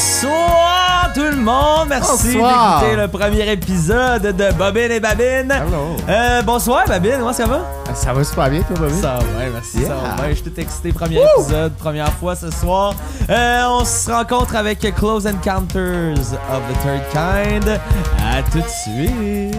[0.00, 2.80] Bonsoir tout le monde, merci Bonsoir.
[2.80, 5.50] d'écouter le premier épisode de Bobine et Babine.
[5.52, 5.94] Hello.
[6.08, 7.60] Euh, bonsoir Babine, comment ça va?
[7.92, 8.98] Ça va super bien, toi, Bobby?
[8.98, 10.30] Ça va merci, ça va bien.
[10.30, 12.94] Je suis tout excité, premier épisode, première fois ce soir.
[13.28, 17.68] Euh, on se rencontre avec Close Encounters of the Third Kind.
[17.68, 19.58] À tout de suite.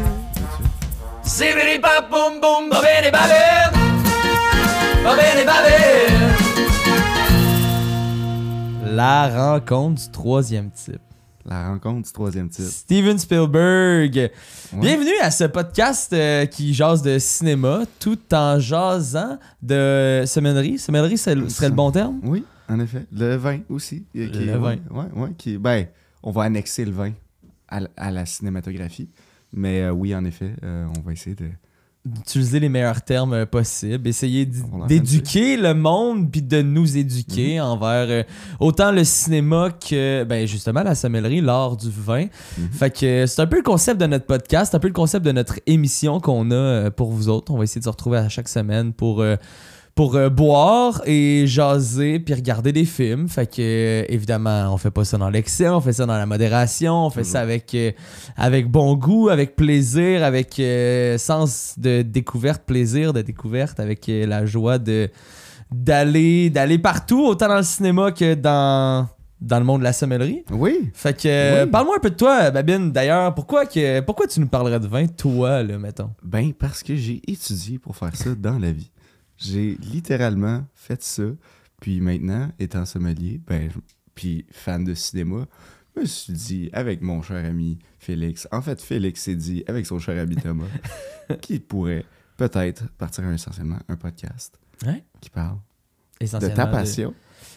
[2.10, 3.80] Boum boum, Bobine et Babine.
[5.04, 6.21] Bobine et Babine.
[8.93, 11.00] La rencontre du troisième type.
[11.45, 12.68] La rencontre du troisième titre.
[12.69, 14.15] Steven Spielberg.
[14.17, 14.31] Ouais.
[14.81, 20.23] Bienvenue à ce podcast euh, qui jase de cinéma tout en jasant de
[21.15, 22.19] c'est le- serait le bon terme?
[22.23, 23.05] Oui, en effet.
[23.14, 24.05] Le vin aussi.
[24.14, 24.75] euh, qui Le vin.
[24.89, 25.86] Ouais, ouais, qui ben,
[26.21, 27.14] on va annexer le vin
[27.69, 29.07] à, la cinématographie.
[29.53, 31.47] Mais euh, oui, en effet, euh, on va essayer de.
[32.03, 34.47] D'utiliser les meilleurs termes euh, possibles, essayer
[34.88, 37.64] d'éduquer le monde puis de nous éduquer Mhm.
[37.64, 38.23] envers euh,
[38.59, 42.23] autant le cinéma que ben justement la sommellerie, l'art du vin.
[42.58, 42.70] Mhm.
[42.72, 45.23] Fait que euh, c'est un peu le concept de notre podcast, un peu le concept
[45.23, 47.52] de notre émission qu'on a euh, pour vous autres.
[47.53, 49.23] On va essayer de se retrouver à chaque semaine pour,
[49.95, 53.28] pour euh, boire et jaser puis regarder des films.
[53.28, 56.25] Fait que euh, évidemment, on fait pas ça dans l'excès, on fait ça dans la
[56.25, 57.92] modération, on fait ça avec, euh,
[58.38, 60.61] avec bon goût, avec plaisir, avec
[61.20, 65.09] sens de découverte, plaisir de découverte, avec la joie de
[65.72, 69.08] d'aller d'aller partout, autant dans le cinéma que dans
[69.39, 70.44] dans le monde de la sommellerie.
[70.52, 70.92] Oui.
[70.94, 71.70] Fait que Oui.
[71.72, 72.92] parle-moi un peu de toi, Babine.
[72.92, 76.11] D'ailleurs, pourquoi que pourquoi tu nous parlerais de vin, toi, là, mettons?
[76.23, 78.92] Ben, parce que j'ai étudié pour faire ça dans la vie.
[79.42, 81.23] J'ai littéralement fait ça.
[81.80, 83.70] Puis maintenant, étant sommelier, ben,
[84.14, 85.48] puis fan de cinéma,
[85.95, 89.86] je me suis dit, avec mon cher ami Félix, en fait, Félix s'est dit, avec
[89.86, 90.67] son cher ami Thomas,
[91.42, 92.06] qu'il pourrait
[92.38, 95.03] peut-être partir essentiellement un podcast Ouais.
[95.22, 95.58] qui parle
[96.20, 97.14] de ta de- passion.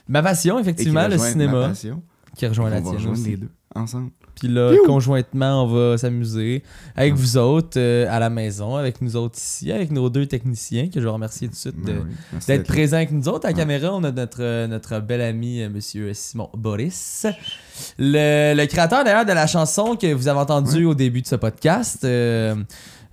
[0.09, 2.03] Ma passion, effectivement, le rejoint ma cinéma, passion.
[2.37, 3.31] qui rejoint On la va tienne rejoindre aussi.
[3.31, 4.11] les deux ensemble.
[4.35, 4.83] Puis là, Piou!
[4.87, 6.63] conjointement, on va s'amuser
[6.97, 7.19] avec Ouais.
[7.21, 11.01] vous autres euh, à la maison, avec nous autres ici, avec nos deux techniciens que
[11.01, 12.75] je vais remercier tout de suite Ben oui, merci d'être d'être là.
[12.75, 13.47] présents avec nous autres.
[13.47, 13.61] À la Ouais.
[13.61, 17.27] caméra, on a notre, euh, notre bel ami, euh, monsieur Simon Boris.
[17.99, 21.37] Le, le créateur d'ailleurs de la chanson que vous avez entendue au début de ce
[21.37, 22.05] podcast.
[22.05, 22.55] euh,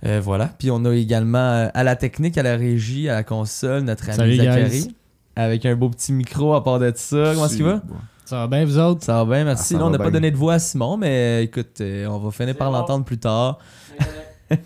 [0.04, 0.46] euh, voilà.
[0.58, 4.08] Puis on a également euh, à la technique, à la régie, à la console, notre
[4.08, 4.70] ami Salut, Zachary.
[4.70, 4.88] guys.
[5.36, 7.30] Avec un beau petit micro à part de ça.
[7.34, 7.76] Comment est-ce qu'il va?
[7.76, 7.94] Bon.
[8.24, 9.04] Ça va bien, vous autres?
[9.04, 9.74] Ça va bien, merci.
[9.76, 12.30] Ah, Là, on n'a pas donné de voix à Simon, mais écoute, euh, on va
[12.30, 12.78] finir par bon.
[12.78, 13.58] l'entendre plus tard.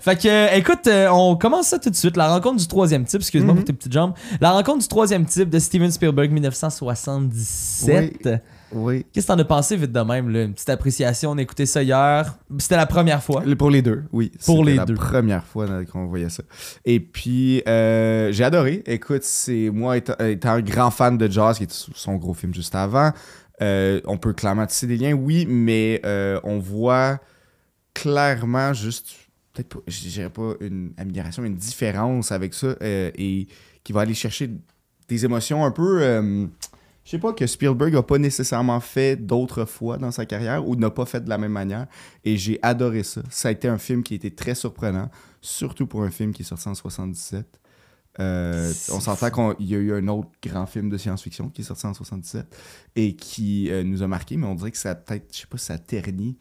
[0.00, 2.16] Fait que, euh, écoute, euh, on commence ça tout de suite.
[2.16, 3.58] La rencontre du troisième type, excuse-moi Mhm.
[3.60, 4.12] pour tes petites jambes.
[4.40, 8.18] La rencontre du troisième type de Steven Spielberg 1977.
[8.24, 8.32] Oui.
[8.72, 10.42] Qu'est-ce que t'en as pensé vite de même, là?
[10.42, 12.36] Une petite appréciation, on a écouté ça hier.
[12.58, 13.42] C'était la première fois.
[13.56, 14.32] Pour les deux, oui.
[14.44, 14.94] Pour C'était les la deux.
[14.94, 16.42] première fois qu'on voyait ça.
[16.84, 18.82] Et puis, euh, j'ai adoré.
[18.86, 22.52] Écoute, c'est moi étant, étant un grand fan de jazz, qui est son gros film
[22.52, 23.12] juste avant,
[23.62, 27.20] euh, on peut clairement tisser des liens, oui, mais euh, on voit
[27.94, 29.14] clairement juste,
[29.54, 33.46] peut-être pas, je dirais pas une amélioration, mais une différence avec ça, et
[33.84, 34.50] qui va aller chercher
[35.08, 36.48] des émotions un peu...
[37.06, 40.76] je sais pas que Spielberg a pas nécessairement fait d'autres fois dans sa carrière ou
[40.76, 41.86] n'a pas fait de la même manière.
[42.24, 43.22] Et j'ai adoré ça.
[43.30, 45.08] Ça a été un film qui a été très surprenant,
[45.40, 47.46] surtout pour un film qui est sorti en 77.
[48.18, 51.64] Euh, on s'entend qu'il y a eu un autre grand film de science-fiction qui est
[51.64, 52.46] sorti en 77
[52.96, 55.58] et qui euh, nous a marqué, mais on dirait que ça peut-être, je sais pas,
[55.58, 56.36] ça ternit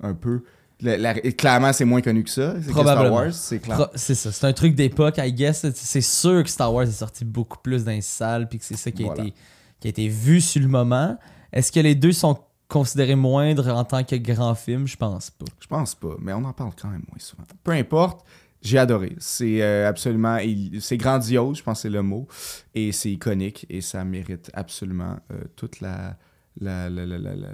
[0.00, 0.44] un peu.
[0.80, 2.52] La- la- et clairement, c'est moins connu que ça.
[2.54, 3.16] Que Star Probablement.
[3.16, 3.76] Wars, c'est clair.
[3.76, 5.66] Pro- C'est ça, c'est un truc d'époque, I guess.
[5.74, 8.76] C'est sûr que Star Wars est sorti beaucoup plus dans les salles, puis que c'est
[8.76, 9.24] ça qui a, Voilà.
[9.24, 9.34] été,
[9.80, 11.18] qui a été vu sur le moment.
[11.52, 14.86] Est-ce que les deux sont considérés moindres en tant que grand film?
[14.86, 15.46] Je pense pas.
[15.60, 17.44] Je pense pas, mais on en parle quand même moins souvent.
[17.64, 18.26] Peu importe,
[18.60, 19.14] j'ai adoré.
[19.18, 20.38] C'est euh, absolument.
[20.80, 22.26] C'est grandiose, je pense que c'est le mot.
[22.74, 26.16] Et c'est iconique et ça mérite absolument euh, toute la,
[26.60, 27.48] la, la, la, la, la-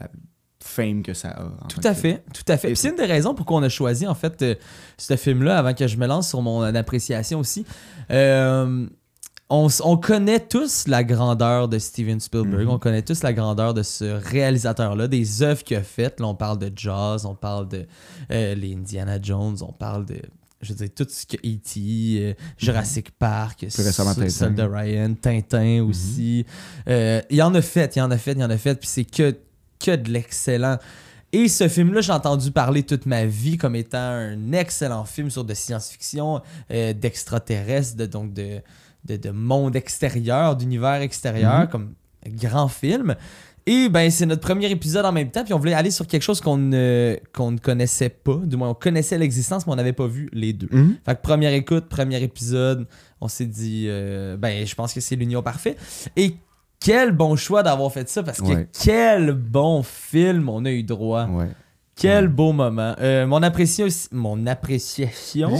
[0.00, 0.08] la
[0.60, 1.50] fame que ça a.
[1.68, 2.74] Tout à que fait, tout à fait.
[2.74, 4.54] C'est une des raisons pourquoi on a choisi en fait euh,
[4.96, 7.64] ce film-là avant que je me lance sur mon appréciation aussi.
[8.10, 8.86] Euh,
[9.50, 12.70] on, on connaît tous la grandeur de Steven Spielberg, Mhm.
[12.70, 16.20] on connaît tous la grandeur de ce réalisateur-là, des œuvres qu'il a faites.
[16.20, 17.86] Là, on parle de jazz, on parle de
[18.30, 20.20] euh, les Indiana Jones, on parle de
[20.60, 21.80] je veux dire, tout ce que E.T.,
[22.20, 24.28] euh, Jurassic Park, Plus récemment, Sol-.
[24.28, 26.44] Soldat Ryan, Tintin aussi.
[26.88, 28.58] Euh, il y en a fait, il y en a fait, il y en a
[28.58, 29.36] fait, puis c'est que,
[29.78, 30.78] que de l'excellent.
[31.30, 35.44] Et ce film-là, j'ai entendu parler toute ma vie comme étant un excellent film sur
[35.44, 36.40] de science-fiction,
[36.72, 38.60] euh, d'extraterrestres, de, donc de,
[39.08, 41.68] de, de monde extérieur, d'univers extérieur, Mhm.
[41.68, 41.94] comme
[42.26, 43.14] grand film.
[43.66, 46.22] Et ben c'est notre premier épisode en même temps, puis on voulait aller sur quelque
[46.22, 48.36] chose qu'on ne, qu'on ne connaissait pas.
[48.44, 50.68] Du moins, on connaissait l'existence, mais on n'avait pas vu les deux.
[50.70, 50.96] Mhm.
[51.04, 52.86] Fait que première écoute, premier épisode,
[53.20, 55.78] on s'est dit, euh, ben je pense que c'est l'union parfaite.
[56.16, 56.34] Et
[56.80, 58.68] quel bon choix d'avoir fait ça parce que Ouais.
[58.82, 61.26] quel bon film on a eu droit.
[61.26, 61.48] Ouais.
[61.98, 62.30] Quel Ouais.
[62.30, 62.94] beau moment.
[63.00, 65.50] Euh, mon, appréciation, mon appréciation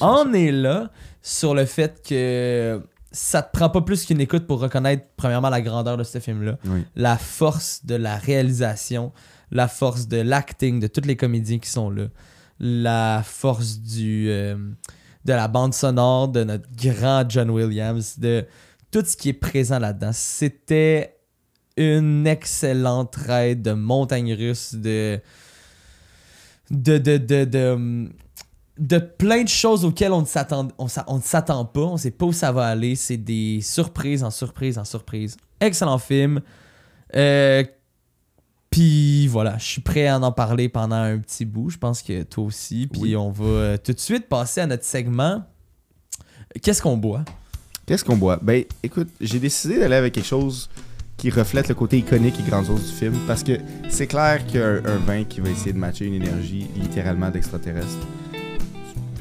[0.00, 0.90] en est là
[1.22, 2.80] sur le fait que
[3.10, 6.58] ça te prend pas plus qu'une écoute pour reconnaître premièrement la grandeur de ce film-là,
[6.66, 6.84] Oui.
[6.94, 9.12] la force de la réalisation,
[9.50, 12.04] la force de l'acting de tous les comédiens qui sont là,
[12.60, 14.56] la force du euh,
[15.24, 18.44] de la bande sonore de notre grand John Williams, de
[18.90, 20.10] tout ce qui est présent là-dedans.
[20.12, 21.16] C'était
[21.76, 25.20] une excellente raid de montagne russe, de
[26.70, 28.08] de, de, de, de,
[28.78, 32.10] de plein de choses auxquelles on ne s'attend, on, on ne s'attend pas, on sait
[32.10, 32.94] pas où ça va aller.
[32.96, 35.36] C'est des surprises en surprise en surprise.
[35.60, 36.40] Excellent film.
[37.16, 37.64] Euh,
[38.70, 41.70] puis voilà, je suis prêt à en parler pendant un petit bout.
[41.70, 42.86] Je pense que toi aussi.
[42.86, 43.16] Puis Oui.
[43.16, 45.42] on va euh, tout de suite passer à notre segment.
[46.62, 47.24] Qu'est-ce qu'on boit?
[47.86, 48.38] Qu'est-ce qu'on boit?
[48.42, 50.68] Ben, écoute, j'ai décidé d'aller avec quelque chose
[51.18, 53.58] qui reflète le côté iconique et grandiose du film parce que
[53.90, 58.06] c'est clair qu'un un vin qui va essayer de matcher une énergie littéralement d'extraterrestre,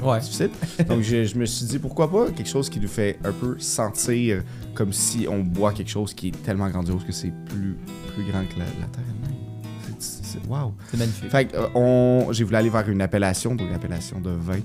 [0.02, 0.20] Ouais.
[0.20, 0.52] difficile.
[0.88, 3.56] Donc je, je me suis dit pourquoi pas quelque chose qui nous fait un peu
[3.58, 4.44] sentir
[4.76, 7.76] comme si on boit quelque chose qui est tellement grandiose que c'est plus,
[8.14, 9.96] plus grand que la, la Terre elle-même.
[10.00, 10.74] C'est- Wow.
[10.96, 11.32] Magnifique.
[11.32, 14.60] Fait que, euh, j'ai voulu aller vers une appellation, donc une appellation de vin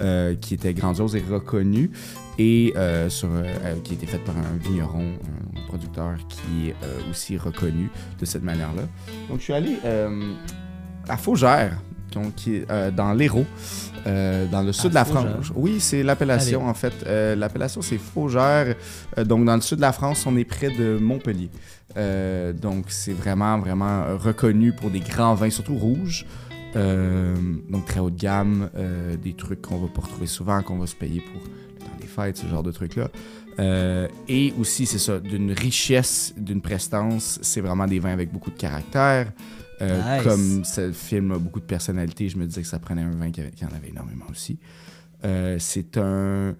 [0.00, 1.90] euh, qui était grandiose et reconnue
[2.38, 5.14] et euh, sur, euh, qui a été faite par un vigneron,
[5.56, 8.82] un producteur qui est euh, aussi reconnu de cette manière-là.
[9.28, 9.76] Donc je suis allé
[11.08, 11.78] à Faugère,
[12.12, 13.46] donc, qui est dans l'Hérault,
[14.04, 15.32] dans le sud de la Faugère.
[15.32, 15.52] France.
[15.56, 17.04] Oui, c'est l'appellation en fait.
[17.36, 18.76] L'appellation c'est Faugère.
[19.24, 21.50] Donc dans le sud de la France, on est près de Montpellier.
[22.60, 26.26] Donc c'est vraiment, vraiment reconnu pour des grands vins, surtout rouges.
[26.74, 28.70] Donc très haut de gamme,
[29.22, 31.42] des trucs qu'on va pas retrouver souvent, qu'on va se payer pour
[32.22, 33.08] fêtes, ce genre de trucs-là.
[33.60, 38.50] Euh, et aussi, c'est ça, d'une richesse, d'une prestance, c'est vraiment des vins avec beaucoup
[38.50, 39.32] de caractère.
[39.80, 40.24] Euh, Nice.
[40.24, 43.30] Comme ce film a beaucoup de personnalité, je me disais que ça prenait un vin
[43.30, 44.58] qui, avait- qui en avait énormément aussi.
[45.24, 46.54] Euh, c'est un,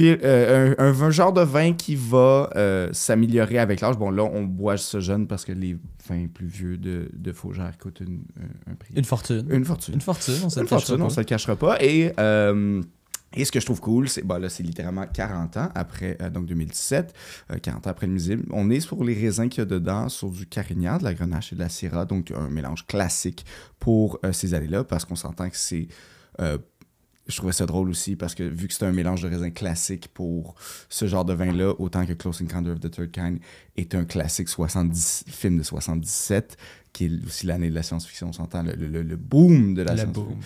[0.00, 2.50] un, un- un genre de vin qui va
[2.92, 3.96] s'améliorer avec l'âge.
[3.96, 5.76] Bon, là, on boit ce jeune parce que les
[6.08, 8.22] vins plus vieux de, de Faugère coûtent une-
[8.70, 8.94] un, prix.
[8.96, 9.46] Une fortune.
[9.50, 9.94] Une fortune.
[9.94, 11.10] Une fortune, on pas.
[11.10, 11.78] se le cachera pas.
[11.82, 12.12] Et,
[13.34, 16.30] et ce que je trouve cool, c'est bah là, c'est littéralement 40 ans après, euh,
[16.30, 17.12] donc 2017,
[17.52, 18.38] euh, 40 ans après le musée.
[18.50, 21.52] On est sur les raisins qu'il y a dedans, sur du carignan, de la grenache
[21.52, 23.44] et de la syrah, donc un mélange classique
[23.78, 25.88] pour euh, ces années-là, parce qu'on s'entend que c'est.
[26.40, 26.58] euh,
[27.30, 30.08] je trouvais ça drôle aussi parce que vu que c'est un mélange de raisins classique
[30.14, 30.54] pour
[30.88, 33.40] ce genre de vin-là, autant que Close Encounter of the Third Kind
[33.76, 36.56] est un classique 70, film de 77,
[36.94, 39.92] qui est aussi l'année de la science-fiction, on s'entend le, le- le boom de la
[40.04, 40.38] science-fiction boom.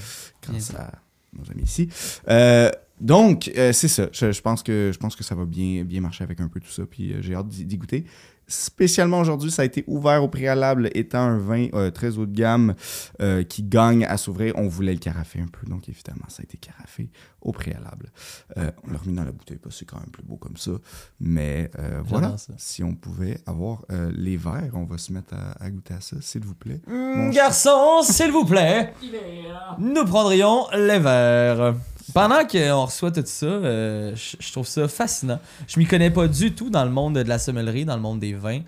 [0.43, 0.93] grâce à
[1.37, 1.89] nos amis ici.
[2.29, 2.71] Euh,
[3.01, 4.09] donc, euh, c'est ça.
[4.13, 6.71] Je, pense que, je pense que ça va bien, bien marcher avec un peu tout
[6.71, 6.85] ça.
[6.87, 8.05] Puis euh, j'ai hâte d'y goûter.
[8.47, 12.35] Spécialement aujourd'hui, ça a été ouvert au préalable, étant un vin euh, très haut de
[12.35, 12.75] gamme
[13.21, 14.55] euh, qui gagne à s'ouvrir.
[14.57, 17.09] On voulait le carafer un peu, donc évidemment, ça a été carafé
[17.43, 18.11] au préalable.
[18.57, 20.57] Euh, on l'a remis dans la bouteille parce que c'est quand même plus beau comme
[20.57, 20.73] ça.
[21.21, 22.53] Mais euh, voilà, ça.
[22.57, 26.01] si on pouvait avoir euh, les verres, on va se mettre à, à goûter à
[26.01, 26.81] ça, s'il vous plaît.
[26.89, 28.95] Hum, Garçon, s'il vous plaît,
[29.79, 31.75] nous prendrions les verres.
[32.15, 35.41] Pendant qu'on reçoit tout ça, euh, je trouve ça fascinant.
[35.67, 38.21] Je m'y connais pas du tout dans le monde de la sommellerie, dans le monde
[38.21, 38.61] des vins.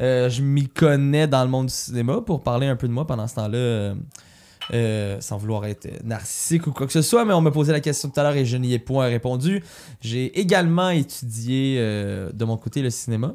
[0.00, 3.06] Euh, je m'y connais dans le monde du cinéma pour parler un peu de moi
[3.06, 3.94] pendant ce temps-là.
[4.72, 7.80] euh, sans vouloir être narcissique ou quoi que ce soit, mais on m'a posé la
[7.80, 9.62] question tout à l'heure et je n'y ai point répondu.
[10.00, 13.34] J'ai également étudié de mon côté le cinéma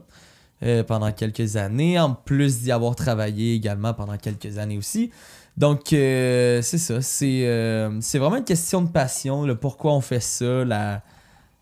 [0.88, 5.12] pendant quelques années, en plus d'y avoir travaillé également pendant quelques années aussi.
[5.58, 7.02] Donc, euh, c'est ça.
[7.02, 11.04] C'est euh, c'est vraiment une question de passion, le pourquoi on fait ça, la,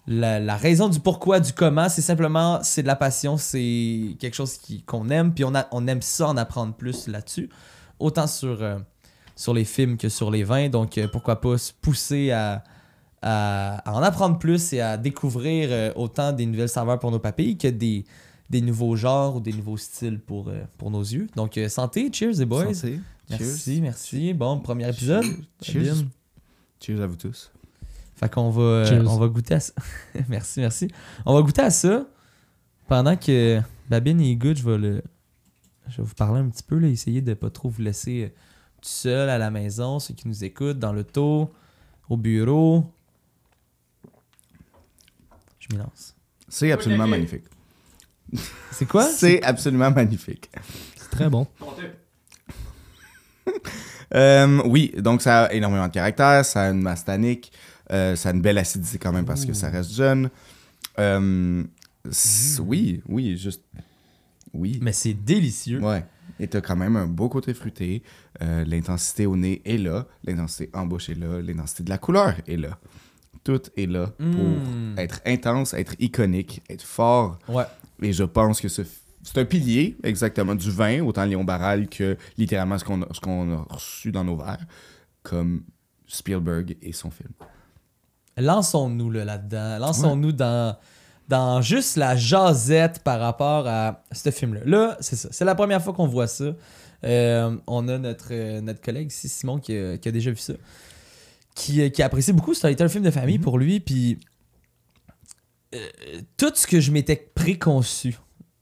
[0.07, 1.89] la, la raison du pourquoi, du comment.
[1.89, 5.67] C'est simplement, c'est de la passion, c'est quelque chose qui- qu'on aime, puis on, a-
[5.71, 7.49] on aime ça en apprendre plus là-dessus.
[7.99, 8.77] Autant sur, euh,
[9.35, 10.69] sur les films que sur les vins.
[10.69, 12.63] Donc, pourquoi pas se pousser à,
[13.21, 17.67] à, en apprendre plus et à découvrir autant des nouvelles saveurs pour nos papilles que
[17.67, 18.05] des,
[18.49, 21.27] des nouveaux genres ou des nouveaux styles pour, pour nos yeux.
[21.35, 22.73] Donc, santé, cheers les boys.
[23.29, 24.33] Merci, merci.
[24.33, 25.25] Bon, premier épisode.
[25.61, 25.81] Cheers.
[25.81, 26.07] Bien.
[26.81, 27.51] Cheers à vous tous.
[28.15, 29.07] Fait qu'on va, euh, Cheers.
[29.07, 29.73] on va goûter à ça.
[30.29, 30.87] merci, merci.
[31.25, 32.05] On va goûter à ça
[32.87, 34.57] pendant que Babine y goûte.
[34.57, 35.03] Je vais, le...
[35.87, 38.29] je vais vous parler un petit peu, là, essayer de pas trop vous laisser euh,
[38.81, 41.53] tout seul à la maison, ceux qui nous écoutent, dans l'auto,
[42.09, 42.83] au bureau.
[45.59, 46.15] Je m'y lance.
[46.47, 47.43] C'est absolument magnifique.
[48.71, 49.03] C'est quoi?
[49.03, 50.49] C'est absolument magnifique.
[50.95, 51.47] C'est très bon.
[54.15, 57.51] Euh, oui, donc ça a énormément de caractère, ça a une masse tannique,
[57.91, 60.31] euh, ça a une belle acidité quand même parce que ça reste jeune.
[60.97, 61.63] Euh,
[62.09, 63.63] c- oui, oui, juste
[64.51, 64.79] Oui.
[64.81, 65.79] Mais c'est délicieux.
[65.79, 66.03] Ouais.
[66.39, 68.01] Et t'as quand même un beau côté fruité.
[68.41, 70.07] L'intensité au nez est là.
[70.23, 71.39] L'intensité en bouche est là.
[71.41, 72.79] L'intensité de la couleur est là.
[73.43, 74.95] Tout est là pour Mm.
[74.97, 77.37] être intense, être iconique, être fort.
[77.47, 77.65] Ouais.
[78.01, 78.81] Et je pense que ce
[79.31, 83.19] c'est un pilier, exactement, du vin, autant Léon Barral que littéralement ce qu'on a, ce
[83.19, 84.65] qu'on a reçu dans nos verres,
[85.21, 85.65] comme
[86.07, 87.29] Spielberg et son film.
[88.37, 89.77] Lançons-nous là, là-dedans.
[89.77, 90.75] Lançons-nous dans,
[91.27, 94.61] dans juste la jasette par rapport à ce film-là.
[94.65, 95.29] Là, c'est ça.
[95.31, 96.55] C'est la première fois qu'on voit ça.
[97.03, 100.53] Euh, on a notre, notre collègue ici, Simon, qui a, qui a déjà vu ça.
[101.53, 102.55] Qui, qui a apprécié beaucoup.
[102.55, 103.79] C'était un film de famille pour lui.
[103.79, 104.19] Puis
[105.75, 105.87] euh,
[106.35, 108.17] tout ce que je m'étais préconçu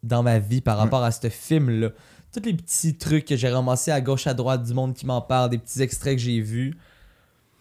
[0.07, 1.89] dans ma vie par rapport à ce film-là,
[2.33, 5.21] tous les petits trucs que j'ai ramassés à gauche, à droite du monde qui m'en
[5.21, 6.73] parle, des petits extraits que j'ai vus,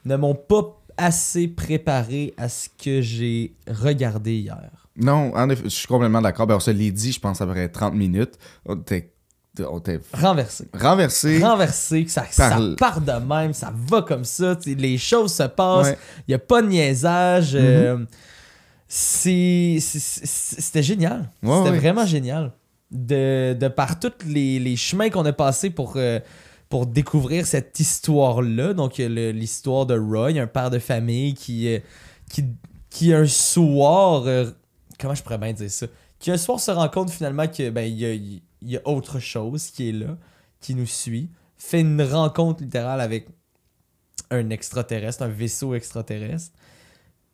[0.04, 4.70] ne m'ont pas assez préparé à ce que j'ai regardé hier.
[4.96, 6.46] Non, en effet, je suis complètement d'accord.
[6.46, 8.38] Ben, on se l'est dit, je pense, après 30 minutes.
[8.64, 9.12] On était,
[9.60, 9.80] on
[10.14, 10.68] Renversé.
[10.74, 11.38] renversé.
[11.42, 15.42] Renversé, que ça, ça Par- part de même, ça va comme ça, les choses se
[15.44, 15.98] passent, il Ouais.
[16.28, 17.52] n'y a pas de niaisage.
[17.54, 18.08] euh, c'est- c'est-
[18.88, 21.30] C'était génial.
[21.42, 21.78] Ouais, C'était ouais.
[21.78, 22.52] vraiment génial.
[22.90, 26.20] De, de par tous les, les chemins qu'on a passés pour, euh,
[26.68, 28.74] pour découvrir cette histoire-là.
[28.74, 31.80] Donc, l'histoire de Roy, un père de famille qui, euh,
[32.30, 32.44] qui,
[32.90, 34.26] qui un soir.
[34.26, 34.50] euh,
[35.00, 35.86] comment je pourrais bien dire ça?
[36.20, 38.14] Qui un soir se rend compte finalement que ben, a,
[38.62, 40.16] y a autre chose qui est là,
[40.60, 41.28] qui nous suit,
[41.58, 43.26] fait une rencontre littérale avec
[44.30, 46.52] un extraterrestre, un vaisseau extraterrestre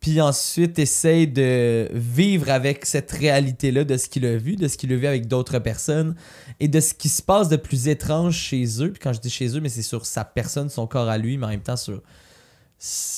[0.03, 4.75] puis ensuite essaye de vivre avec cette réalité-là de ce qu'il a vu, de ce
[4.75, 6.15] qu'il a vu avec d'autres personnes
[6.59, 8.91] et de ce qui se passe de plus étrange chez eux.
[8.91, 11.37] Puis quand je dis chez eux, mais c'est sur sa personne, son corps à lui,
[11.37, 12.01] mais en même temps sur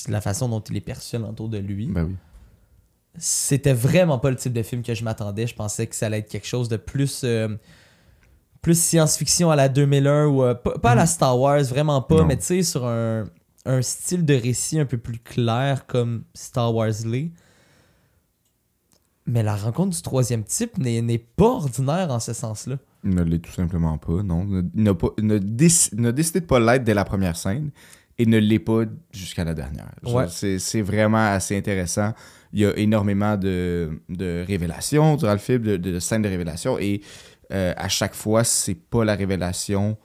[0.06, 1.88] la façon dont il est perçu autour de lui.
[1.88, 2.14] Ben oui.
[3.18, 5.48] C'était vraiment pas le type de film que je m'attendais.
[5.48, 7.48] Je pensais que ça allait être quelque chose de plus euh,
[8.62, 12.18] plus science-fiction à la 2001 ou euh, pas, pas à la Star Wars, vraiment pas,
[12.18, 12.26] Non.
[12.26, 13.24] mais tu sais sur un,
[13.66, 17.30] un style de récit un peu plus clair comme Star Wars l'est.
[19.26, 22.76] Mais la rencontre du troisième type n'est pas ordinaire en ce sens-là.
[23.02, 24.44] Il ne l'est tout simplement pas, non.
[24.44, 27.70] Ne- n'a pas- ne déc- ne de pas l'être dès la première scène
[28.18, 29.92] et ne l'est pas jusqu'à la dernière.
[30.04, 30.26] Ouais.
[30.28, 32.12] C'est vraiment assez intéressant.
[32.52, 36.78] Il y a énormément de, de révélations durant le film, de, de scènes de révélation
[36.78, 37.00] et
[37.52, 39.96] euh, à chaque fois, c'est pas la révélation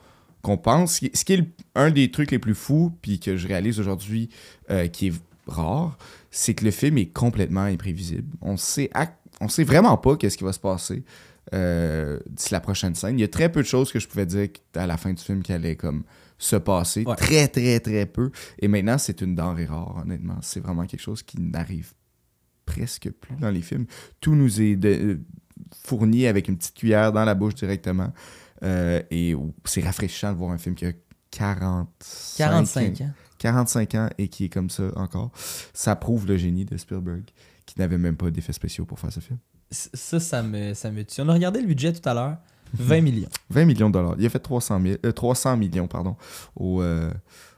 [0.42, 1.00] qu'on pense.
[1.14, 4.28] Ce qui, est le- un des trucs les plus fous, puis que je réalise aujourd'hui,
[4.70, 5.12] euh, qui est
[5.46, 5.96] rare,
[6.30, 8.28] c'est que le film est complètement imprévisible.
[8.40, 8.90] On sait,
[9.40, 11.04] on sait vraiment pas qu'est-ce qui va se passer
[11.54, 13.18] euh, d'ici la prochaine scène.
[13.18, 15.22] Il y a très peu de choses que je pouvais dire à la fin du
[15.22, 16.04] film qui allaient comme
[16.38, 17.04] se passer.
[17.04, 17.16] Ouais.
[17.16, 18.30] Très, très, très peu.
[18.60, 20.38] Et maintenant, c'est une denrée rare, honnêtement.
[20.42, 21.92] C'est vraiment quelque chose qui n'arrive
[22.64, 23.86] presque plus dans les films.
[24.20, 25.20] Tout nous est de- euh,
[25.84, 28.12] fourni avec une petite cuillère dans la bouche directement.
[28.62, 30.92] Euh, et c'est rafraîchissant de voir un film qui a
[31.30, 31.86] 45,
[32.36, 33.10] 45 ans.
[33.38, 35.30] 45 ans et qui est comme ça encore.
[35.74, 37.22] Ça prouve le génie de Spielberg,
[37.66, 39.38] qui n'avait même pas d'effets spéciaux pour faire ce film.
[39.70, 41.20] Ça, ça me, ça me tue.
[41.22, 42.36] On a regardé le budget tout à l'heure.
[42.74, 43.28] 20 millions.
[43.50, 44.14] 20 millions de dollars.
[44.18, 46.16] Il a fait 300, mille- euh, 300 millions pardon,
[46.54, 47.10] au, euh,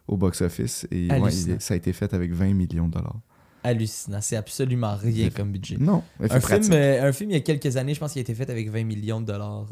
[0.09, 0.87] au box-office.
[0.91, 1.55] Et ouais, Hallucinant.
[1.57, 3.19] il- ça a été fait avec 20 millions de dollars.
[3.63, 4.21] Hallucinant.
[4.21, 5.77] C'est absolument rien comme budget.
[5.79, 8.23] Non, Un film, euh, un film il y a quelques années, je pense qu'il a
[8.23, 9.67] été fait avec 20 millions de dollars.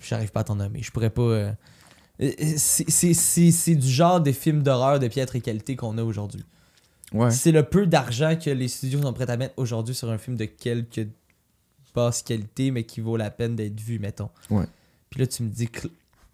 [0.00, 0.82] J'arrive pas à t'en nommer.
[0.82, 1.22] Je pourrais pas.
[1.22, 1.52] euh,
[2.56, 6.44] c'est- du genre des films d'horreur de piètre qualité qu'on a aujourd'hui.
[7.12, 7.30] Ouais.
[7.30, 10.36] C'est le peu d'argent que les studios sont prêts à mettre aujourd'hui sur un film
[10.36, 11.06] de quelque
[11.94, 14.28] basse qualité, mais qui vaut la peine d'être vu, mettons.
[14.50, 14.66] Ouais.
[15.10, 15.68] Puis là, tu me dis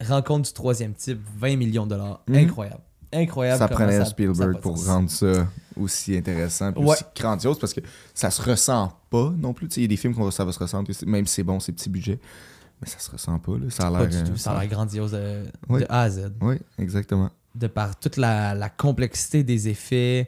[0.04, 2.22] rencontre du troisième type, 20 millions de dollars.
[2.28, 2.36] Mhm.
[2.36, 2.80] Incroyable.
[3.16, 3.58] Incroyable.
[3.60, 5.46] ça prenait ça- Spielberg ça pour rendre ça
[5.76, 6.90] aussi intéressant puis Ouais.
[6.94, 7.80] aussi grandiose parce que
[8.12, 9.68] ça se ressent pas non plus.
[9.76, 11.70] Il y a des films qu'on ça va se ressentir, même si c'est bon, c'est
[11.70, 12.18] petits budgets,
[12.84, 13.58] mais ça se ressent pas.
[13.58, 13.70] Là.
[13.70, 14.08] Ça a l'air.
[14.08, 14.36] du euh, tout.
[14.36, 16.32] Ça a l'air grandiose euh, de A à Z.
[16.40, 17.30] Oui, exactement.
[17.54, 20.26] de par toute la, la complexité des effets,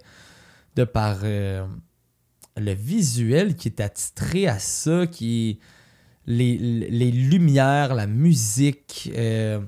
[0.76, 1.66] de par euh,
[2.56, 5.58] le visuel qui est attitré à ça, qui
[6.26, 9.60] les, les lumières, la musique, euh,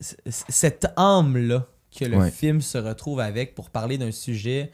[0.00, 1.66] cette âme-là
[1.98, 2.30] que le Ouais.
[2.30, 4.70] film se retrouve avec pour parler d'un sujet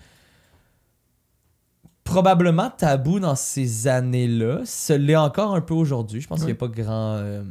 [2.05, 4.61] probablement tabou dans ces années-là.
[4.65, 6.21] Ce l'est encore un peu aujourd'hui.
[6.21, 7.43] Je pense qu'il n'y a pas grand euh,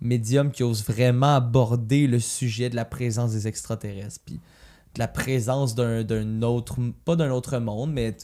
[0.00, 4.20] médium qui ose vraiment aborder le sujet de la présence des extraterrestres.
[4.26, 8.16] Puis de la présence d'un autre, pas d'un autre monde, mais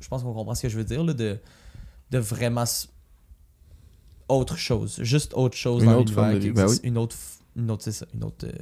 [0.00, 1.38] je pense qu'on comprend ce que je veux dire, là, de,
[2.10, 2.64] de vraiment
[4.28, 4.98] autre chose.
[5.02, 6.84] Juste autre chose Une dans autre forme de vie, ben existe.
[6.84, 7.16] Une autre,
[7.56, 8.46] une autre c'est ça, une autre...
[8.46, 8.52] euh,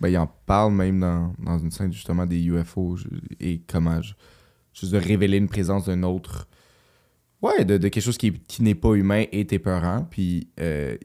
[0.00, 2.96] Ben, il en parle même dans, dans une scène justement des UFO
[3.38, 4.14] et comment je-
[4.72, 6.46] juste de révéler une présence d'un autre
[7.42, 10.06] Ouais, de, de quelque chose qui, qui n'est pas humain est épeurant.
[10.10, 10.96] Puis euh,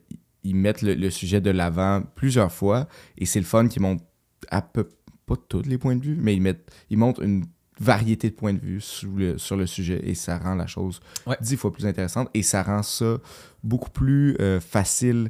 [0.43, 2.87] ils mettent le, le sujet de l'avant plusieurs fois.
[3.17, 4.03] Et c'est le fun qu'ils montrent
[4.49, 4.89] à peu
[5.25, 7.45] pas tous les points de vue, mais ils, mettent, ils montrent une
[7.79, 10.99] variété de points de vue sur le, sur le sujet et ça rend la chose
[11.25, 11.35] Ouais.
[11.41, 13.17] dix fois plus intéressante et ça rend ça
[13.63, 15.29] beaucoup plus euh, facile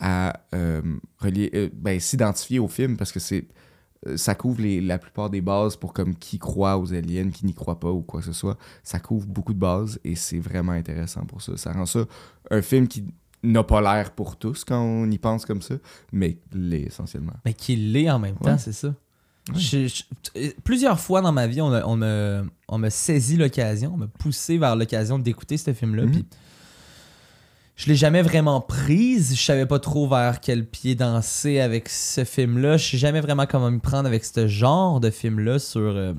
[0.00, 0.82] à euh,
[1.18, 3.46] relier, euh, ben, s'identifier au film parce que c'est
[4.16, 7.54] ça couvre les- la plupart des bases pour comme qui croit aux aliens, qui n'y
[7.54, 8.56] croit pas ou quoi que ce soit.
[8.84, 11.56] Ça couvre beaucoup de bases et c'est vraiment intéressant pour ça.
[11.56, 12.04] Ça rend ça
[12.50, 13.04] un film qui
[13.42, 15.74] n'a pas l'air pour tous quand on y pense comme ça,
[16.12, 17.34] mais l'est essentiellement.
[17.44, 18.94] Mais qu'il l'est en même temps, c'est ça.
[19.54, 22.88] Je- je- t- plusieurs fois dans ma vie, on, a- on me, on me
[23.36, 26.04] l'occasion, on m'a poussé vers l'occasion d'écouter ce film-là.
[26.06, 26.10] Mhm.
[26.12, 26.24] puis
[27.76, 29.36] je l'ai jamais vraiment prise.
[29.36, 32.76] Je savais pas trop vers quel pied danser avec ce film-là.
[32.78, 36.14] Je sais jamais vraiment comment me prendre avec ce genre de film-là sur, euh,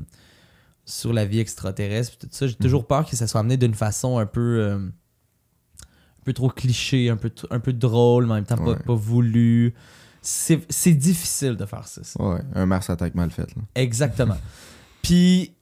[0.86, 2.18] sur la vie extraterrestre.
[2.20, 2.48] tout ça.
[2.48, 6.50] J'ai toujours peur que ça soit amené d'une façon un peu, euh, un peu trop
[6.50, 8.80] cliché, un peu, un peu drôle, mais en même temps pas, Ouais.
[8.86, 9.74] pas voulu.
[10.22, 12.04] C'est difficile de faire ça.
[12.04, 12.22] ça.
[12.22, 13.56] Ouais, un Mars attaque mal fait.
[13.56, 13.62] là.
[13.76, 14.38] Exactement.
[15.02, 15.54] Puis,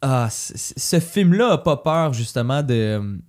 [0.00, 3.20] ah, ce film-là a pas peur, justement, de,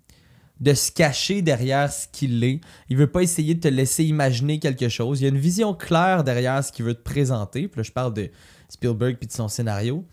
[0.60, 2.60] de se cacher derrière ce qu'il est.
[2.90, 5.22] Il veut pas essayer de te laisser imaginer quelque chose.
[5.22, 7.68] Il y a une vision claire derrière ce qu'il veut te présenter.
[7.68, 8.30] Puis là, je parle de
[8.68, 10.06] Spielberg puis de son scénario.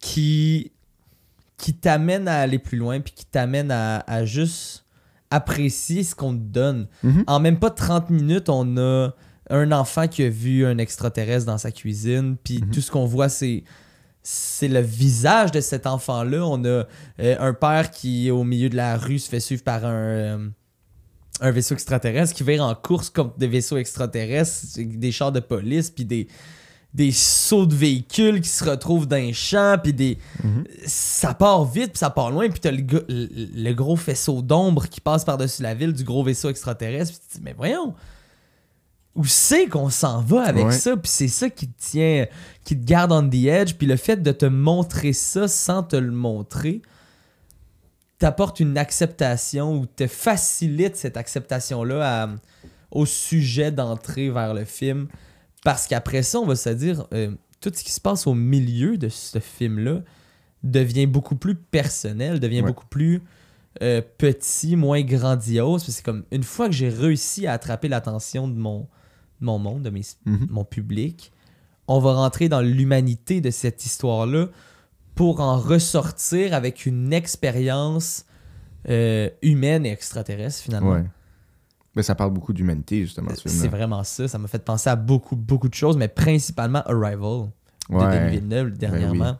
[0.00, 0.72] Qui,
[1.56, 4.84] qui t'amène à aller plus loin, puis qui t'amène à, à juste
[5.30, 6.86] apprécier ce qu'on te donne.
[7.02, 7.24] Mhm.
[7.26, 9.10] En même pas 30 minutes, on a
[9.48, 12.70] un enfant qui a vu un extraterrestre dans sa cuisine, puis Mhm.
[12.70, 13.64] tout ce qu'on voit, c'est
[14.28, 16.44] c'est le visage de cet enfant-là.
[16.44, 16.84] On a euh,
[17.38, 20.48] un père qui, au milieu de la rue, se fait suivre par un, euh,
[21.40, 25.90] un vaisseau extraterrestre qui vire en course contre des vaisseaux extraterrestres, des chars de police,
[25.90, 26.26] puis des,
[26.92, 30.18] des sauts de véhicules qui se retrouvent dans un champ, puis des...
[30.42, 30.64] Mhm.
[30.86, 34.88] Ça part vite, puis ça part loin, puis t'as le, le, le gros faisceau d'ombre
[34.88, 37.94] qui passe par-dessus la ville du gros vaisseau extraterrestre, puis tu te dis, mais voyons,
[39.16, 40.72] où c'est qu'on s'en va avec Ouais.
[40.72, 42.26] ça, puis c'est ça qui te tient,
[42.64, 45.96] qui te garde on the edge, puis le fait de te montrer ça sans te
[45.96, 46.82] le montrer,
[48.18, 52.28] t'apporte une acceptation ou te facilite cette acceptation-là à-
[52.90, 55.08] au sujet d'entrer vers le film.
[55.64, 58.96] Parce qu'après ça, on va se dire, euh, tout ce qui se passe au milieu
[58.96, 60.00] de ce film-là
[60.62, 62.68] devient beaucoup plus personnel, devient Ouais.
[62.68, 63.22] beaucoup plus
[63.82, 65.84] euh, petit, moins grandiose.
[65.86, 68.88] C'est comme une fois que j'ai réussi à attraper l'attention de mon,
[69.40, 70.46] mon monde, de mes, Mhm.
[70.50, 71.32] mon public,
[71.88, 74.48] on va rentrer dans l'humanité de cette histoire-là
[75.14, 78.24] pour en ressortir avec une expérience
[78.88, 80.92] euh, humaine et extraterrestre finalement.
[80.92, 81.04] Ouais.
[81.96, 84.28] Mais ça parle beaucoup d'humanité, justement, ce C'est vraiment ça.
[84.28, 87.16] Ça m'a fait penser à beaucoup, beaucoup de choses, mais principalement Arrival
[87.88, 88.10] de Denis Ouais.
[88.10, 89.38] Ben Villeneuve dernièrement.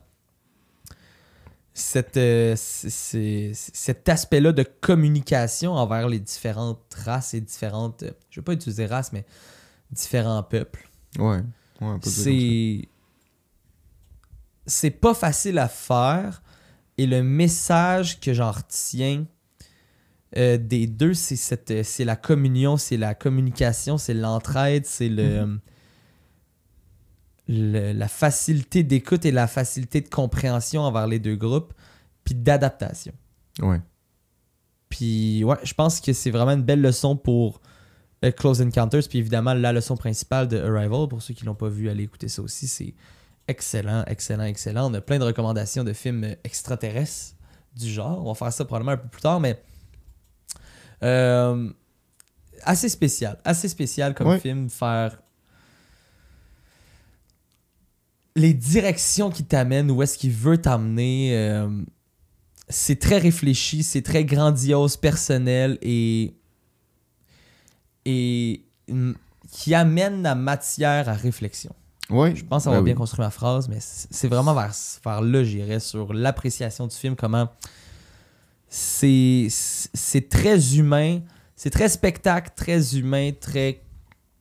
[1.74, 8.02] Cette, euh, cet aspect-là de communication envers les différentes races et différentes.
[8.02, 9.26] euh, je ne vais pas utiliser race, mais
[9.90, 10.88] différents peuples.
[11.18, 11.40] Ouais.
[12.02, 12.88] C'est.
[14.66, 16.42] C'est pas facile à faire.
[16.98, 19.26] Et le message que j'en retiens
[20.36, 25.60] euh, des deux, c'est cette, c'est la communion, c'est la communication, c'est l'entraide, c'est le,
[27.48, 31.72] le- la facilité d'écoute et la facilité de compréhension envers les deux groupes,
[32.24, 33.12] puis d'adaptation.
[33.60, 33.80] Ouais.
[34.88, 37.60] Puis ouais, je pense que c'est vraiment une belle leçon pour
[38.32, 39.08] Close Encounters.
[39.08, 42.28] Puis évidemment, la leçon principale de Arrival, pour ceux qui l'ont pas vu, allez écouter
[42.28, 42.66] ça aussi.
[42.66, 42.94] C'est
[43.48, 44.90] excellent, excellent, excellent.
[44.90, 47.34] On a plein de recommandations de films euh, extraterrestres
[47.76, 48.20] du genre.
[48.24, 49.62] On va faire ça probablement un peu plus tard, mais
[51.02, 51.70] euh,
[52.62, 53.38] assez spécial.
[53.44, 54.40] Assez spécial comme Ouais.
[54.40, 54.68] film.
[54.70, 55.20] Faire
[58.34, 61.36] les directions qui t'amènent, où est-ce qu'il veut t'amener.
[61.36, 61.68] euh,
[62.68, 66.35] c'est très réfléchi, c'est très grandiose, personnel et.
[68.06, 68.62] Et.
[69.52, 71.72] qui amène la matière à réflexion.
[72.10, 72.34] Ouais.
[72.34, 72.98] Je pense avoir Ben bien oui.
[72.98, 74.72] construit ma phrase, mais c'est vraiment vers,
[75.04, 77.48] vers là, j'irais, sur l'appréciation du film, comment
[78.68, 79.48] c'est
[80.28, 81.20] très humain,
[81.54, 83.82] c'est très spectacle, très humain, très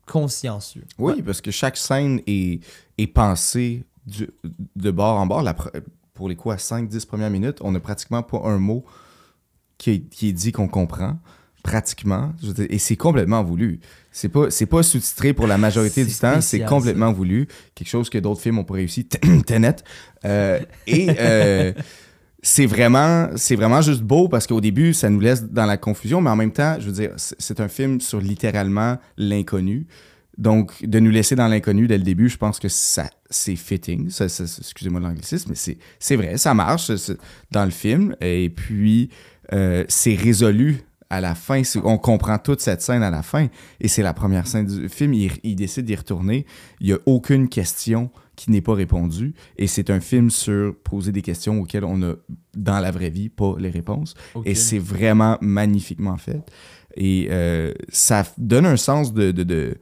[0.08, 0.86] consciencieux.
[0.97, 2.62] Oui, parce que chaque scène est,
[2.97, 4.30] est pensée du-
[4.75, 5.41] de bord en bord.
[5.41, 5.56] La
[6.13, 8.86] pour les quoi, 5-10 premières minutes, on n'a pratiquement pas un mot
[9.78, 11.17] qui est, qui est dit qu'on comprend.
[11.65, 12.32] Pratiquement.
[12.43, 13.80] Je veux dire, et c'est complètement voulu.
[14.12, 16.39] C'est pas, c'est pas sous-titré pour la majorité du temps.
[16.39, 17.47] C'est complètement voulu.
[17.73, 19.06] Quelque chose que d'autres films ont pas réussi.
[19.47, 19.78] Tenet.
[20.25, 21.73] Euh, et euh,
[22.43, 26.21] c'est vraiment, c'est vraiment juste beau parce qu'au début, ça nous laisse dans la confusion,
[26.21, 29.88] mais en même temps, je veux dire, c'est un film sur littéralement l'inconnu.
[30.38, 34.12] Donc, de nous laisser dans l'inconnu dès le début, je pense que ça, c'est fitting.
[34.12, 36.91] Ça, ça- ça- excusez-moi l'anglicisme, mais c'est, c'est vrai, ça marche
[37.51, 38.15] dans le film.
[38.21, 39.10] Et puis,
[39.54, 40.84] euh, c'est résolu
[41.15, 41.62] à la fin.
[41.84, 43.47] On comprend toute cette scène à la fin.
[43.80, 45.13] Et c'est la première scène du film.
[45.13, 46.45] Il, il décide d'y retourner.
[46.80, 49.34] Il n'y a aucune question qui n'est pas répondue.
[49.58, 52.13] Et c'est un film sur poser des questions auxquelles on a,
[52.56, 54.13] dans la vraie vie, pas les réponses.
[54.45, 56.41] Et c'est vraiment magnifiquement fait.
[56.97, 59.78] Et euh, ça donne un sens de, de, de-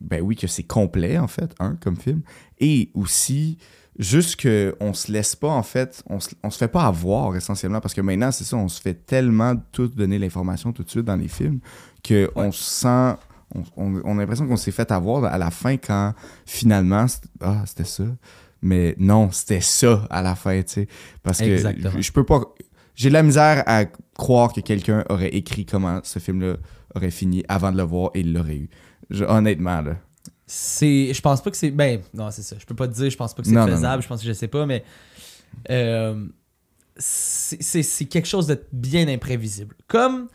[0.00, 2.22] Ben oui, que c'est complet, en fait, un, comme film.
[2.58, 3.58] Et aussi,
[3.98, 7.80] juste qu'on se laisse pas, en fait, on se, on se fait pas avoir, essentiellement,
[7.80, 11.04] parce que maintenant, c'est ça, on se fait tellement tout donner l'information tout de suite
[11.04, 11.60] dans les films
[12.06, 13.20] qu'on on se sent...
[13.54, 17.06] On, on- on a l'impression qu'on s'est fait avoir à la fin quand, finalement,
[17.40, 18.02] ah, c'était ça.
[18.60, 20.88] Mais non, c'était ça à la fin, tu sais.
[21.22, 21.56] Parce que
[21.90, 22.40] je, je peux pas...
[22.96, 23.84] J'ai de la misère à
[24.16, 26.56] croire que quelqu'un aurait écrit comment ce film-là
[26.96, 28.70] aurait fini avant de le voir et il l'aurait eu.
[29.10, 29.96] Je- honnêtement, là.
[30.46, 31.70] C'est, je pense pas que c'est.
[31.70, 32.56] Ben, non, c'est ça.
[32.58, 33.96] Je peux pas te dire, je pense pas que c'est non, faisable.
[33.96, 34.00] non.
[34.02, 34.84] Je pense que je sais pas, mais.
[35.70, 36.26] euh,
[36.98, 39.74] c'est, quelque chose de bien imprévisible.
[39.88, 40.28] Comme.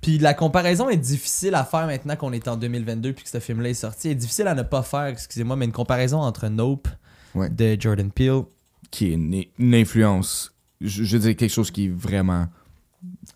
[0.00, 3.40] Puis la comparaison est difficile à faire maintenant qu'on est en 2022 puis que ce
[3.40, 4.10] film-là est sorti.
[4.10, 6.88] Est difficile à ne pas faire, excusez-moi, mais une comparaison entre Nope
[7.34, 7.48] Ouais.
[7.50, 8.42] de Jordan Peele.
[8.90, 10.54] Qui est une, une influence.
[10.80, 12.46] Je, je dirais quelque chose qui est vraiment.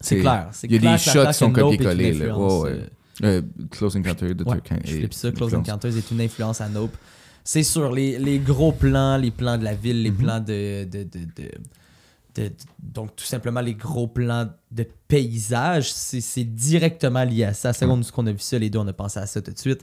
[0.01, 0.51] C'est clair.
[0.63, 2.39] Il y a clair, des shots qui sont Nope une copiés-collés, là.
[2.39, 2.71] Ouais, ouais.
[2.71, 2.87] euh,
[3.25, 5.33] Euh, Close Encounter de Ouais, Turk je flippe ça.
[5.33, 5.55] Close.
[5.55, 6.97] Encounters est une influence à Nope.
[7.45, 10.17] C'est sûr, les, les gros plans, les plans de la ville, les Mhm.
[10.17, 15.91] plans de, de, de, de- de- de- Donc, tout simplement, les gros plans de paysage,
[15.93, 17.73] c'est directement lié à ça.
[17.73, 19.59] Seconde ce qu'on a vu ça, les deux, on a pensé à ça tout de
[19.59, 19.83] suite.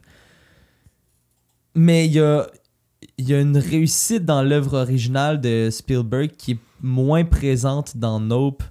[1.73, 2.47] Mais il y a,
[3.17, 8.63] y a une réussite dans l'œuvre originale de Spielberg qui est moins présente dans Nope.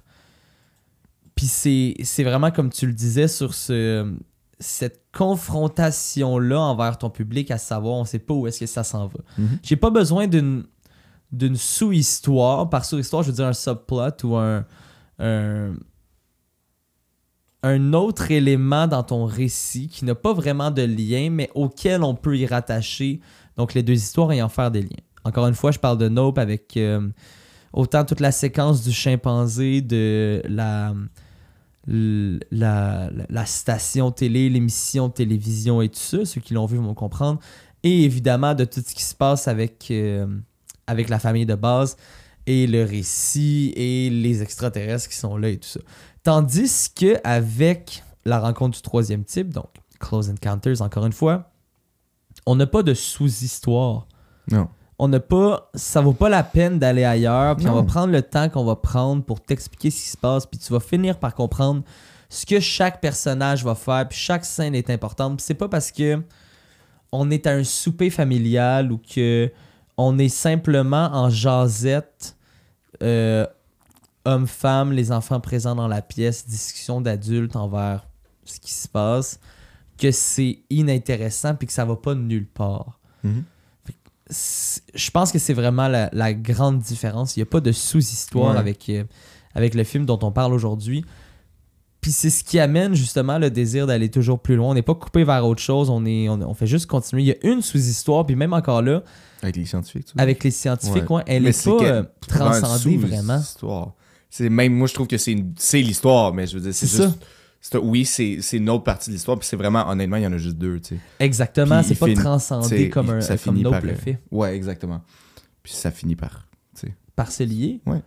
[1.35, 4.11] Puis c'est vraiment comme tu le disais sur ce,
[4.59, 9.07] cette confrontation-là envers ton public, à savoir, on sait pas où est-ce que ça s'en
[9.07, 9.19] va.
[9.37, 9.59] Mhm.
[9.63, 10.63] J'ai pas besoin d'une
[11.31, 12.69] d'une sous-histoire.
[12.69, 14.63] Par sous-histoire, je veux dire un subplot ou un,
[15.19, 15.73] un,
[17.63, 22.15] un autre élément dans ton récit qui n'a pas vraiment de lien, mais auquel on
[22.15, 23.19] peut y rattacher.
[23.57, 25.03] Donc, les deux histoires et en faire des liens.
[25.23, 27.09] Encore une fois, je parle de Nope avec euh,
[27.73, 30.93] autant toute la séquence du chimpanzé, de la,
[31.87, 36.25] la, station télé, l'émission télévision et tout ça.
[36.25, 37.39] Ceux qui l'ont vu vont comprendre.
[37.83, 40.27] Et évidemment, de tout ce qui se passe avec, euh,
[40.87, 41.97] avec la famille de base
[42.47, 45.79] et le récit et les extraterrestres qui sont là et tout ça.
[46.23, 49.69] Tandis que avec la rencontre du troisième type, donc
[49.99, 51.51] Close Encounters, encore une fois,
[52.45, 54.07] on n'a pas de sous-histoire.
[54.51, 54.67] Non.
[54.97, 55.69] On n'a pas.
[55.73, 58.75] Ça vaut pas la peine d'aller ailleurs, puis on va prendre le temps qu'on va
[58.75, 61.83] prendre pour t'expliquer ce qui se passe, puis tu vas finir par comprendre
[62.29, 65.41] ce que chaque personnage va faire, puis chaque scène est importante.
[65.41, 66.21] C'est pas parce que
[67.11, 69.51] on est à un souper familial ou que
[69.97, 72.35] on est simplement en jasette,
[73.01, 73.45] euh,
[74.25, 78.07] homme-femme, les enfants présents dans la pièce, discussion d'adultes envers
[78.43, 79.39] ce qui se passe,
[79.97, 82.99] que c'est inintéressant puis que ça va pas nulle part.
[83.23, 83.43] Mhm.
[84.29, 87.35] Je pense que c'est vraiment la, la grande différence.
[87.35, 88.59] Il n'y a pas de sous-histoire Ouais.
[88.59, 89.03] avec, euh,
[89.53, 91.05] avec le film dont on parle aujourd'hui.
[92.01, 94.69] Puis c'est ce qui amène justement le désir d'aller toujours plus loin.
[94.69, 97.23] On n'est pas coupé vers autre chose, on, est, on, on fait juste continuer.
[97.23, 99.01] Il y a une sous-histoire, puis même encore là,
[99.41, 101.17] Avec les scientifiques, tu avec les scientifiques, Ouais.
[101.17, 103.41] ouais, elle n'est pas euh, transcendée Vraiment.
[104.29, 107.13] C'est même moi je trouve que c'est l'histoire mais je veux dire c'est C'est ça.
[107.81, 110.37] Oui c'est une autre partie de l'histoire puis c'est vraiment honnêtement il y en a
[110.37, 113.81] juste deux tu sais Exactement, c'est pas transcendé comme, un, ça comme finit Nope par
[113.81, 114.19] le euh, fait.
[114.31, 115.01] ouais exactement
[115.63, 118.01] puis ça finit par tu sais Par se lier Ouais.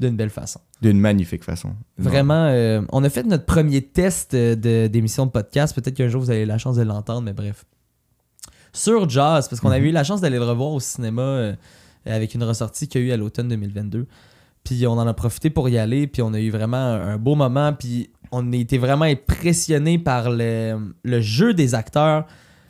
[0.00, 0.60] d'une belle façon.
[0.82, 5.30] d'une magnifique façon Vraiment, euh, on a fait notre premier test euh, de- d'émission de,
[5.30, 5.74] podcast.
[5.74, 7.64] Peut-être qu'un jour vous avez la chance de l'entendre, mais bref.
[8.72, 9.74] Sur Jazz, parce qu'on Mhm.
[9.74, 11.54] avait eu la chance d'aller le revoir au cinéma euh,
[12.06, 14.06] avec une ressortie qu'il y a eu à l'automne 2022.
[14.64, 17.34] Puis on en a profité pour y aller, puis on a eu vraiment un beau
[17.36, 17.72] moment.
[17.72, 22.26] Puis on a été vraiment impressionnés par le, le jeu des acteurs.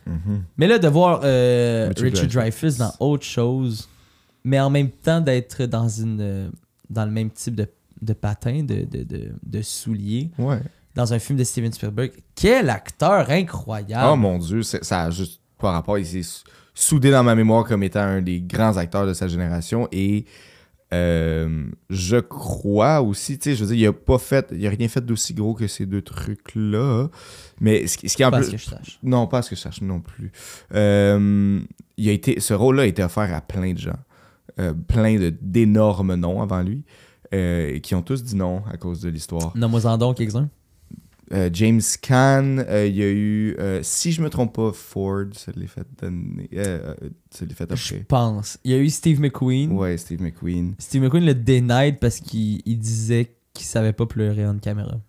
[0.07, 0.42] Mhm.
[0.59, 2.35] Mais là, de voir euh, Richard Dreyfuss.
[2.35, 3.88] Dreyfuss dans autre chose,
[4.44, 6.50] mais en même temps d'être dans une
[6.90, 7.66] dans le même type de,
[8.03, 10.61] de patin, de, de, de, de souliers, ouais
[10.94, 12.12] dans un film de Steven Spielberg.
[12.37, 14.11] Quel acteur incroyable!
[14.12, 17.35] oh mon dieu c'est- ça a juste pas rapport il s'est sou- soudé dans ma
[17.35, 20.24] mémoire comme étant un des grands acteurs de sa génération et
[20.94, 24.70] euh, je crois aussi, tu sais, je veux dire, il a pas fait, il a
[24.70, 27.09] rien fait d'aussi gros que ces deux trucs-là.
[27.61, 28.98] Mais ce qui, ce qui est en Pas plus, ce que je sache.
[29.02, 30.30] Non, pas ce que je cherche non plus.
[30.74, 31.61] Euh,
[31.96, 33.98] il a été, ce rôle-là a été offert à plein de gens.
[34.61, 36.83] Euh, plein de- d'énormes noms avant lui.
[37.83, 39.50] qui ont tous dit non à cause de l'histoire.
[39.57, 40.48] Nomme-moi-en donc quelques-uns.
[41.32, 45.24] Euh, James Caan, euh, il y a eu, euh, si je me trompe pas, Ford,
[45.32, 46.48] ça l'est fait donner.
[46.52, 48.58] L'est fait Je pense.
[48.64, 49.72] Il y a eu Steve McQueen.
[49.72, 50.74] Ouais, Steve McQueen.
[50.78, 55.00] Steve McQueen le denied parce qu'il il disait qui savait pas pleurer en caméra.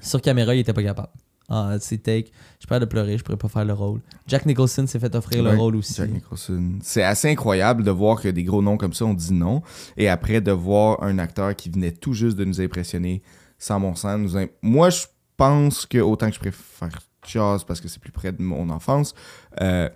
[0.00, 1.12] Sur caméra, il était pas capable.
[1.50, 2.30] Ah, c'est take.
[2.60, 4.00] Je pourrais de pleurer, je pourrais pas faire le rôle.
[4.26, 5.94] Jack Nicholson s'est fait offrir Ouais, le rôle aussi.
[5.94, 6.78] Jack Nicholson.
[6.82, 9.62] C'est assez incroyable de voir que des gros noms comme ça ont dit non.
[9.96, 13.22] Et après, de voir un acteur qui venait tout juste de nous impressionner
[13.58, 14.36] sans mon sens.
[14.62, 16.88] Moi, je pense que autant que je préfère
[17.26, 19.14] Jaws parce que c'est plus près de mon enfance,
[19.60, 19.88] euh,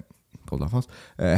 [0.46, 0.86] trop d'enfance,
[1.20, 1.36] euh,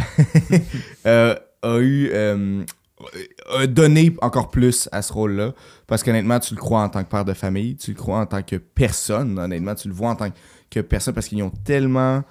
[1.06, 2.10] euh, a eu.
[2.12, 5.52] a donné encore plus à ce rôle-là.
[5.87, 8.26] Parce qu'honnêtement, tu le crois en tant que père de famille, tu le crois en
[8.26, 10.30] tant que personne, honnêtement, tu le vois en tant
[10.70, 12.22] que personne parce qu'ils ont tellement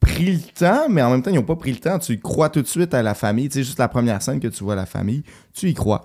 [0.00, 1.98] pris le temps, mais en même temps, ils n'ont pas pris le temps.
[1.98, 3.48] Tu crois tout de suite à la famille.
[3.48, 6.04] Tu sais, juste la première scène que tu vois la famille, tu y crois.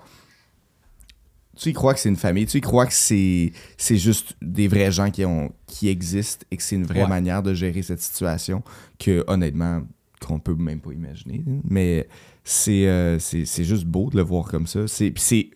[1.60, 4.66] Tu y crois que c'est une famille, tu y crois que c'est c'est juste des
[4.66, 7.08] vrais gens qui, ont, qui existent et que c'est une vraie Ouais.
[7.08, 8.62] manière de gérer cette situation
[8.98, 9.82] que, honnêtement,
[10.26, 11.44] qu'on peut même pas imaginer.
[11.64, 12.08] Mais
[12.44, 14.86] c'est euh, c'est c'est juste beau de le voir comme ça.
[14.88, 15.50] C'est puis c'est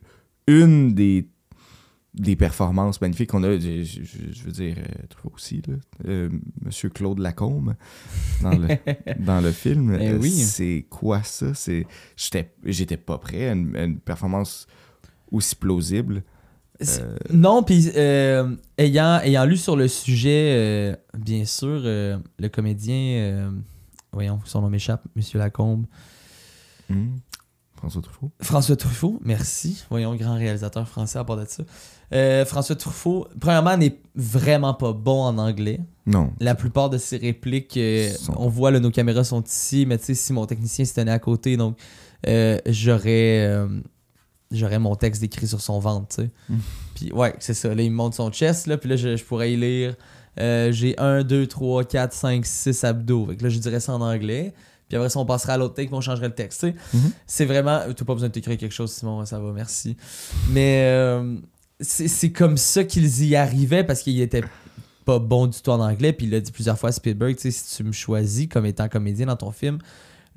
[0.47, 1.27] une des
[2.15, 3.59] des performances magnifiques qu'on a.
[3.59, 5.75] Je, je- je veux dire, euh, toi aussi, là,
[6.07, 6.29] euh,
[6.65, 7.75] Monsieur Claude Lacombe
[8.43, 8.69] dans le,
[9.19, 9.97] dans le film.
[10.01, 10.31] Eh oui.
[10.31, 11.55] C'est quoi ça?
[11.55, 11.87] C'est
[12.17, 14.67] J'étais j'étais pas prêt à une, à une performance
[15.31, 16.23] aussi plausible.
[16.83, 23.53] Euh, Non, puis euh, ayant, ayant lu sur le sujet, euh, bien sûr, le comédien,
[24.13, 25.87] voyons, son nom m'échappe, Monsieur Lacombe,
[26.91, 27.11] hmm,
[27.77, 28.33] François Truffaut.
[28.41, 29.85] François Truffaut, merci.
[29.89, 31.63] Voyons, grand réalisateur français à part de ça.
[32.45, 35.81] François Truffaut, premièrement, n'est vraiment pas bon en anglais.
[36.07, 36.33] Non.
[36.41, 37.79] La plupart de ses répliques,
[38.19, 40.95] Sont- on voit, là, nos caméras sont ici, mais tu sais, si mon technicien se
[40.95, 41.79] tenait à côté, donc
[42.67, 43.67] j'aurais
[44.57, 46.31] j'aurais mon texte écrit sur son ventre, tu sais.
[46.49, 46.57] Mm.
[46.95, 47.75] Puis ouais, c'est ça.
[47.75, 49.97] Là, il me montre son chest, là, puis là, je, je pourrais y lire
[50.41, 53.27] euh, j'ai 1, 2, 3, 4, 5, 6 abdos.
[53.27, 54.53] Fait que là, je dirais ça en anglais.
[54.89, 56.75] Puis après ça, on passera à l'autre puis on changerait le texte, tu sais.
[56.97, 57.13] Mhm.
[57.27, 57.81] C'est vraiment.
[57.95, 59.97] T'as pas besoin de t'écrire quelque chose, Simon, ça va, merci.
[60.51, 61.37] Mais euh,
[61.81, 64.45] c'est comme ça qu'ils y arrivaient parce qu'il était
[65.05, 66.13] pas bon du tout en anglais.
[66.13, 68.67] Puis il l'a dit plusieurs fois à Spielberg, tu sais, si tu me choisis comme
[68.67, 69.79] étant comédien dans ton film,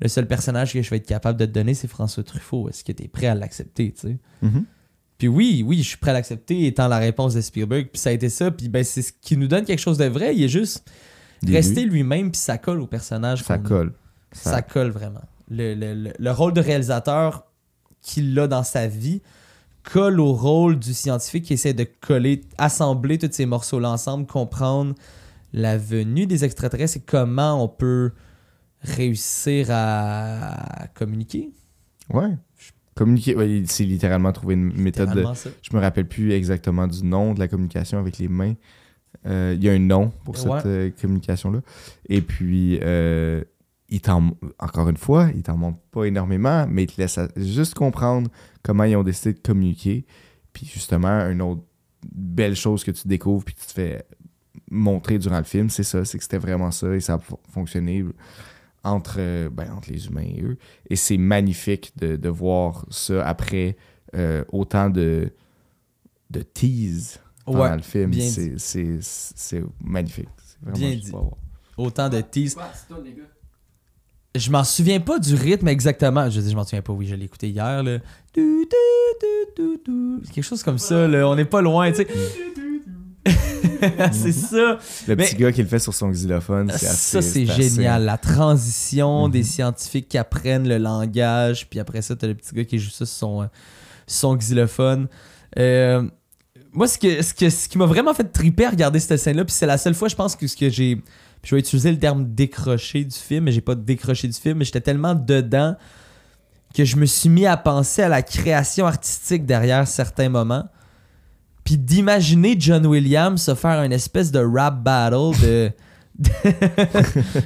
[0.00, 2.68] le seul personnage que je vais être capable de te donner, c'est François Truffaut.
[2.68, 4.16] Est-ce que tu es prêt à l'accepter, tu sais?
[4.42, 4.64] Mhm.
[5.18, 7.88] Puis oui, oui, je suis prêt à l'accepter étant la réponse de Spielberg.
[7.92, 8.50] Puis ça a été ça.
[8.52, 10.34] Puis ben, c'est ce qui nous donne quelque chose de vrai.
[10.36, 10.88] Il est juste
[11.42, 13.42] vues, lui-même, puis ça colle au personnage.
[13.42, 13.92] Ça colle.
[14.32, 15.22] Ça, Ça- colle vraiment.
[15.50, 17.46] Le, le- le- le rôle de réalisateur
[18.02, 19.22] qu'il a dans sa vie
[19.82, 24.94] colle au rôle du scientifique qui essaie de coller, assembler tous ces morceaux-là ensemble, comprendre
[25.54, 28.12] la venue des extraterrestres et comment on peut
[28.80, 31.50] réussir à communiquer.
[32.12, 32.30] Ouais.
[32.94, 35.22] Communiquer, ouais, c'est littéralement trouver une méthode de.
[35.62, 38.54] Je me rappelle plus exactement du nom de la communication avec les mains.
[39.26, 41.60] Euh, Il y a un nom pour cette euh, communication-là.
[42.08, 43.42] Et puis, euh,
[43.88, 47.74] il t'en, encore une fois, il t'en montre pas énormément, mais il te laisse juste
[47.74, 48.30] comprendre
[48.62, 50.04] comment ils ont décidé de communiquer.
[50.52, 51.62] Puis justement, une autre
[52.12, 54.04] belle chose que tu découvres puis que tu te fais
[54.70, 57.38] montrer durant le film, c'est ça, c'est que c'était vraiment ça et ça a fo-
[57.50, 58.04] fonctionné
[58.84, 60.56] entre, ben, entre les humains et eux.
[60.88, 63.76] Et c'est magnifique de, de voir ça après
[64.14, 65.30] euh, autant de,
[66.30, 68.12] de tease pendant Ouais, le film.
[68.12, 70.28] C'est, c'est, c'est magnifique.
[70.38, 71.12] C'est vraiment Bien dit.
[71.76, 72.56] Autant de tease.
[73.04, 73.22] Les gars?
[74.34, 76.28] Je m'en souviens pas du rythme exactement.
[76.30, 76.92] Je dis, je m'en souviens pas.
[76.92, 77.82] Oui, je l'ai écouté hier.
[77.82, 77.98] Là.
[78.34, 78.66] Du, du,
[79.20, 80.30] du, du, du.
[80.30, 81.08] Quelque chose comme ça.
[81.08, 81.28] Là.
[81.28, 82.08] On n'est pas loin, tu sais.
[84.12, 84.78] c'est ça.
[85.06, 88.04] Le Mais- petit gars qui le fait sur son xylophone, c'est Ça, c'est assez- génial.
[88.04, 89.32] La transition Mhm.
[89.32, 92.90] des scientifiques qui apprennent le langage, puis après ça, t'as le petit gars qui joue
[92.90, 93.46] ça sur son, euh,
[94.06, 95.08] son xylophone.
[95.58, 96.02] Euh,
[96.72, 99.44] moi, ce, que, ce, que, ce qui m'a vraiment fait triper à regarder cette scène-là,
[99.44, 101.02] puis c'est la seule fois, je pense, que ce que j'ai.
[101.44, 104.64] Je vais utiliser le terme décroché du film, mais j'ai pas décroché du film, mais
[104.64, 105.76] j'étais tellement dedans
[106.74, 110.68] que je me suis mis à penser à la création artistique derrière certains moments.
[111.68, 115.70] Puis d'imaginer John Williams se faire une espèce de rap battle de,
[116.18, 116.30] de,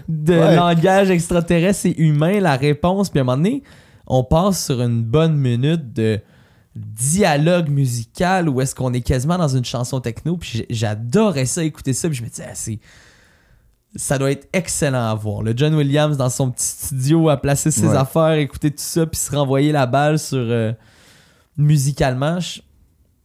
[0.08, 0.54] de Ouais.
[0.54, 3.10] langage extraterrestre et humain, la réponse.
[3.10, 3.64] Puis à un moment donné,
[4.06, 6.20] on passe sur une bonne minute de
[6.76, 10.36] dialogue musical où est-ce qu'on est quasiment dans une chanson techno.
[10.36, 12.08] Puis j'adorais ça, écouter ça.
[12.08, 12.78] Puis je me disais, ah, c'est.
[13.96, 15.42] Ça doit être excellent à voir.
[15.42, 17.96] Le John Williams dans son petit studio à placer ses Ouais.
[17.96, 20.38] affaires, écouter tout ça, puis se renvoyer la balle sur.
[20.38, 20.72] euh,
[21.58, 22.60] musicalement, je,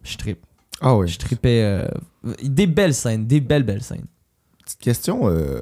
[0.03, 0.41] je trippe.
[0.81, 1.07] Ah oui.
[1.07, 1.61] Je tripais.
[1.63, 1.87] euh,
[2.43, 4.05] des belles scènes, des belles, belles scènes.
[4.63, 5.59] Petite question euh,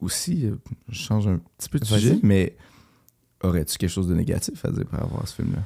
[0.00, 0.56] aussi, euh,
[0.88, 2.00] je change un petit peu de Vas-y.
[2.00, 2.56] sujet, mais
[3.42, 5.62] aurais-tu quelque chose de négatif à dire par rapport à ce film-là?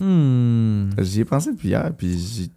[0.00, 0.90] Hmm.
[0.98, 2.50] J'y ai pensé depuis hier, puis j'ai...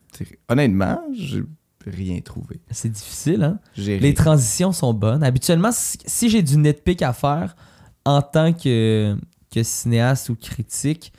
[0.47, 1.43] honnêtement, j'ai
[1.86, 2.62] rien trouvé.
[2.71, 3.59] C'est difficile, hein?
[3.75, 5.23] J'ai Les rien- transitions sont bonnes.
[5.23, 7.55] Habituellement, si, j'ai du nitpick à faire
[8.05, 9.17] en tant que,
[9.51, 11.12] que cinéaste ou critique,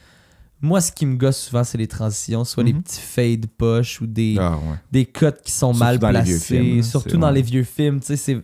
[0.65, 2.83] Moi, ce qui me gosse souvent, c'est les transitions, soit les Mhm.
[2.83, 4.77] petits fade push ou des, Ah, ouais.
[4.91, 7.35] des cuts qui sont Surtout mal placés, films, surtout dans ouais.
[7.35, 8.01] les vieux films.
[8.01, 8.41] Tu sais, c'est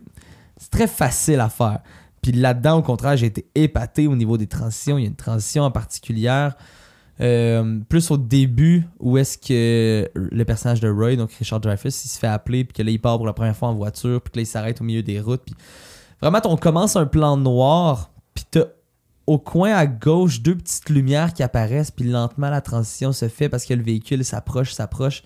[0.58, 1.78] c'est très facile à faire.
[2.20, 4.98] Puis là-dedans, au contraire, j'ai été épaté au niveau des transitions.
[4.98, 6.54] Il y a une transition en particulière.
[7.22, 12.08] euh, plus au début, où est-ce que le personnage de Roy, donc Richard Dreyfuss, il
[12.08, 14.30] se fait appeler, puis que là, il part pour la première fois en voiture, puis
[14.32, 15.42] que là, il s'arrête au milieu des routes.
[15.44, 15.54] Puis
[16.22, 18.64] vraiment, on commence un plan noir, puis t'as
[19.30, 23.48] au coin à gauche deux petites lumières qui apparaissent, puis lentement, la transition se fait
[23.48, 25.22] parce que le véhicule s'approche, s'approche.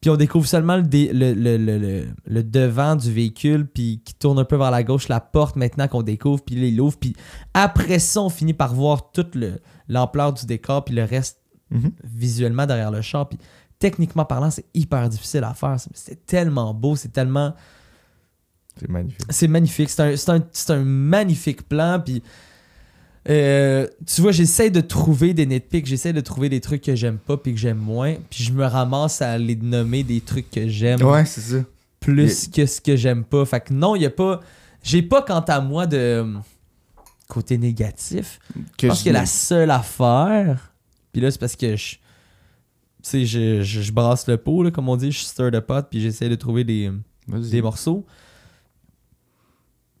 [0.00, 4.02] Puis on découvre seulement le, dé- le, le- le- le- le devant du véhicule, puis
[4.04, 6.98] qui tourne un peu vers la gauche, la porte maintenant qu'on découvre, puis il ouvre.
[6.98, 7.14] Puis
[7.54, 11.38] après ça, on finit par voir toute le- l'ampleur du décor, puis le reste
[11.70, 11.92] Mhm.
[12.04, 13.28] visuellement derrière le char.
[13.28, 13.38] Puis
[13.78, 15.76] techniquement parlant, c'est hyper difficile à faire.
[15.94, 17.54] C'est tellement beau, c'est tellement.
[18.76, 19.26] C'est magnifique.
[19.30, 19.88] C'est magnifique.
[19.90, 20.40] C'est un,
[20.74, 22.00] un magnifique plan.
[22.04, 22.22] Puis,
[23.28, 27.18] euh, tu vois, j'essaie de trouver des nitpicks, j'essaie de trouver des trucs que j'aime
[27.18, 28.14] pas puis que j'aime moins.
[28.30, 31.58] Puis je me ramasse à les nommer des trucs que j'aime Ouais, c'est ça.
[32.00, 33.44] plus que ce que j'aime pas.
[33.44, 34.40] Fait que non, il y a pas.
[34.82, 36.34] J'ai pas, quant à moi, de euh,
[37.28, 38.38] côté négatif.
[38.78, 40.72] Que Je pense je- que la seule affaire,
[41.12, 41.96] puis là, c'est parce que je.
[43.02, 45.86] Tu sais, je, je, brasse le pot, là, comme on dit, je stir the pot,
[45.90, 46.90] puis j'essaie de trouver des,
[47.28, 47.50] Vas-y.
[47.50, 48.04] des morceaux.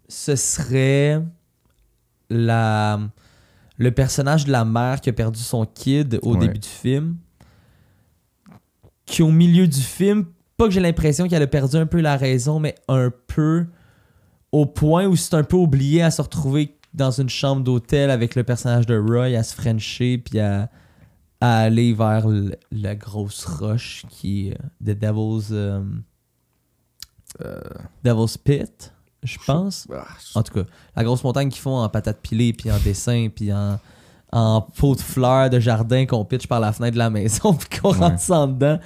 [0.08, 1.22] Ce serait
[2.30, 3.00] la
[3.78, 6.38] le personnage de la mère qui a perdu son kid au Ouais.
[6.40, 7.16] début du film.
[9.06, 12.16] Qui au milieu du film, pas que j'ai l'impression qu'elle a perdu un peu la
[12.16, 13.66] raison, mais un peu
[14.52, 18.34] au point où c'est un peu oublié à se retrouver dans une chambre d'hôtel avec
[18.34, 20.68] le personnage de Roy à se frencher puis à,
[21.40, 25.82] à aller vers le- la grosse roche qui est euh, The Devil's euh,
[28.04, 29.86] Devil's Pit, je pense.
[29.92, 30.62] Ah, En tout cas,
[30.96, 33.78] la grosse montagne qu'ils font en patates pilées, puis en dessin, puis en,
[34.32, 37.80] en pot de fleurs de jardin qu'on pitch par la fenêtre de la maison, puis
[37.80, 37.98] qu'on Ouais.
[37.98, 38.78] rentre en dedans.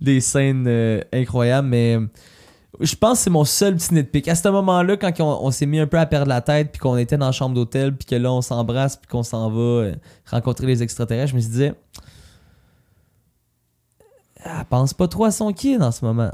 [0.00, 1.96] Des scènes euh, incroyables, mais
[2.80, 4.26] je pense que c'est mon seul petit nitpick.
[4.26, 6.80] À ce moment-là, quand on, on s'est mis un peu à perdre la tête, puis
[6.80, 9.60] qu'on était dans la chambre d'hôtel, puis que là, on s'embrasse, puis qu'on s'en va
[9.60, 9.94] euh,
[10.28, 11.70] rencontrer les extraterrestres, je me suis dit,
[14.44, 16.30] elle pense pas trop à son kid en ce moment.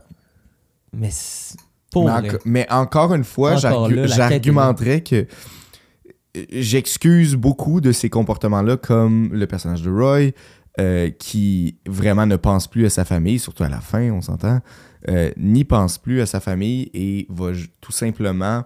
[0.92, 1.10] Mais
[1.90, 2.04] pour
[2.44, 5.26] mais, encore une fois, j'argumenterais que
[6.50, 10.30] j'excuse beaucoup de ces comportements-là, comme le personnage de Roy,
[10.78, 14.60] euh, qui vraiment ne pense plus à sa famille, surtout à la fin, on s'entend,
[15.08, 18.64] euh, n'y pense plus à sa famille et va tout simplement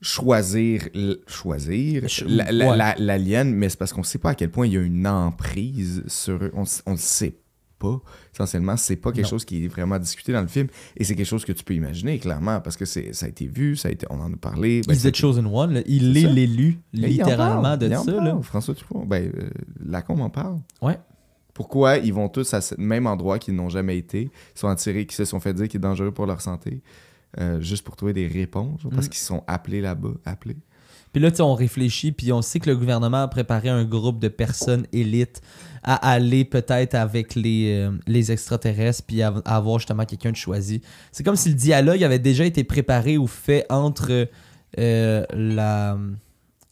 [0.00, 0.88] choisir
[1.26, 2.76] choisir Ch- la- la- ouais.
[2.76, 5.06] la- l'alien, mais c'est parce qu'on sait pas à quel point il y a une
[5.06, 6.50] emprise sur eux.
[6.54, 7.36] On, on le sait
[7.82, 8.00] pas.
[8.34, 9.30] Essentiellement, c'est pas quelque Non.
[9.30, 10.68] chose qui est vraiment discuté dans le film.
[10.96, 13.46] Et c'est quelque chose que tu peux imaginer, clairement, parce que c'est, ça a été
[13.46, 14.80] vu, ça a été, on en a parlé.
[14.86, 15.74] Ben, chosen one.
[15.74, 15.80] là.
[15.86, 18.12] Il est l'élu, littéralement, de ça.
[18.12, 18.38] Là.
[18.42, 19.50] François Truffaut, ben, euh,
[19.84, 20.58] Lacombe en parle.
[20.80, 20.98] Ouais.
[21.54, 25.04] Pourquoi ils vont tous à ce même endroit qu'ils n'ont jamais été, ils sont attirés,
[25.06, 26.80] qui se sont fait dire qu'il est dangereux pour leur santé,
[27.38, 29.10] euh, juste pour trouver des réponses, parce Mm.
[29.10, 30.56] qu'ils sont appelés là-bas, appelés.
[31.12, 34.28] Puis là, on réfléchit, puis on sait que le gouvernement a préparé un groupe de
[34.28, 35.42] personnes élites
[35.82, 40.36] à aller peut-être avec les, euh, les extraterrestres, puis à, à avoir justement quelqu'un de
[40.36, 40.80] choisi.
[41.10, 44.28] C'est comme si le dialogue avait déjà été préparé ou fait entre
[44.78, 45.98] euh, la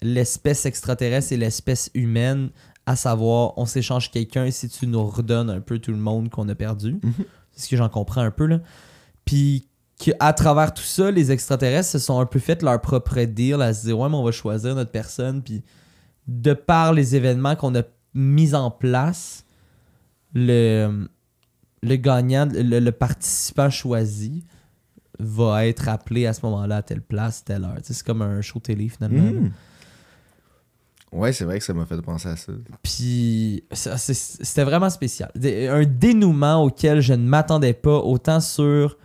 [0.03, 2.51] l'espèce extraterrestre et l'espèce humaine,
[2.87, 6.49] à savoir, on s'échange quelqu'un si tu nous redonnes un peu tout le monde qu'on
[6.49, 6.99] a perdu.
[7.03, 7.12] Mhm.
[7.53, 8.61] C'est ce que j'en comprends un peu, là.
[9.25, 9.68] Puis
[9.99, 13.75] qu'à travers tout ça, les extraterrestres se sont un peu fait leur propre deal à
[13.75, 15.42] se dire ouais, mais on va choisir notre personne.
[15.42, 15.62] Puis
[16.27, 17.83] de par les événements qu'on a
[18.14, 19.44] mis en place,
[20.35, 21.09] le,
[21.83, 24.44] le gagnant, le, le participant choisi
[25.18, 27.77] va être appelé à ce moment-là à telle place, telle heure.
[27.83, 29.23] C'est comme un show télé finalement.
[29.40, 29.51] Mhm.
[31.12, 32.53] Ouais, c'est vrai que ça m'a fait penser à ça.
[32.85, 35.31] Puis ça, c'est- c'était vraiment spécial.
[35.35, 38.96] Un dénouement auquel je ne m'attendais pas, autant sur.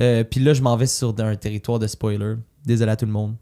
[0.00, 2.36] euh, puis là, je m'en vais sur un territoire de spoiler.
[2.64, 3.34] Désolé à tout le monde.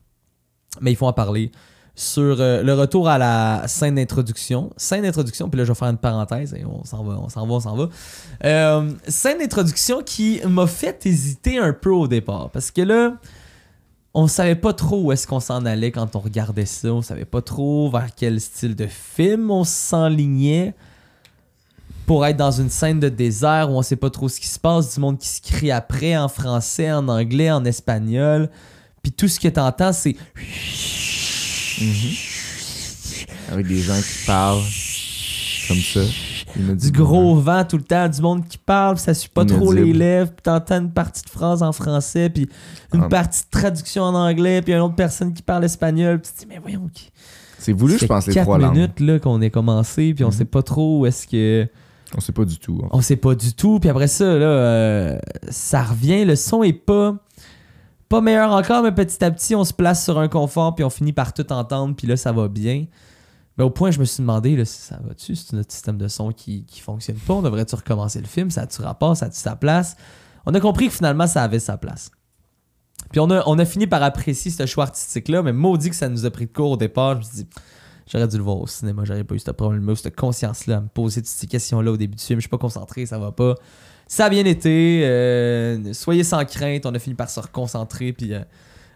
[0.81, 1.53] Mais il faut en parler.
[1.99, 4.71] Sur euh, le retour à la scène d'introduction.
[4.77, 7.47] Scène d'introduction, puis là, je vais faire une parenthèse et on s'en va, on s'en
[7.47, 7.89] va, on s'en va.
[8.45, 12.51] Euh, scène d'introduction qui m'a fait hésiter un peu au départ.
[12.51, 13.15] Parce que là,
[14.13, 16.89] on savait pas trop où est-ce qu'on s'en allait quand on regardait ça.
[16.89, 20.75] On savait pas trop vers quel style de film on s'enlignait
[22.07, 24.59] pour être dans une scène de désert où on sait pas trop ce qui se
[24.59, 28.49] passe, du monde qui se crie après en français, en anglais, en espagnol.
[29.03, 30.17] Puis tout ce que t'entends, c'est
[33.53, 34.63] Avec des gens qui parlent
[35.69, 36.01] comme ça.
[36.75, 39.93] du gros vent tout le temps, du monde qui parle, ça suit pas trop les
[39.93, 42.49] lèvres, puis t'entends une partie de phrase en français, puis
[42.95, 43.09] une Ah.
[43.09, 46.41] partie de traduction en anglais, puis une autre personne qui parle espagnol, puis tu te
[46.41, 47.11] dis, mais voyons, qui-
[47.59, 48.75] C'est voulu, je pense, les trois langues.
[48.75, 50.35] minutes là, qu'on est commencé, puis on Mhm.
[50.35, 51.67] sait pas trop où est-ce que.
[52.17, 52.81] On sait pas du tout.
[52.93, 53.81] On sait pas du tout.
[53.81, 55.19] Puis après ça, là, euh,
[55.51, 56.25] ça revient.
[56.25, 57.17] Le son est pas,
[58.09, 60.91] pas meilleur encore, mais petit à petit, on se place sur un confort, puis on
[60.91, 62.87] finit par tout entendre, puis là, ça va bien.
[63.59, 65.35] Mais au point, je me suis demandé, là, ça va-tu?
[65.35, 67.35] C'est notre système de son qui, qui fonctionne pas?
[67.35, 68.51] On devrait-tu recommencer le film?
[68.51, 69.17] Ça a-tu rapport?
[69.17, 69.97] Ça a-tu sa place?
[70.45, 72.11] On a compris que finalement, ça avait sa place.
[73.11, 76.09] Puis on a, on a fini par apprécier ce choix artistique-là, mais maudit que ça
[76.09, 77.15] nous a pris de court au départ.
[77.15, 77.49] Je me suis dit,
[78.11, 81.23] j'aurais dû le voir au cinéma, j'aurais pas eu ce problème-là, cette conscience-là me poser
[81.23, 82.39] toutes ces questions-là au début du film.
[82.39, 83.55] Je suis pas concentré, ça va pas.
[84.07, 85.03] Ça a bien été.
[85.05, 86.87] euh, soyez sans crainte.
[86.87, 88.41] On a fini par se reconcentrer puis euh,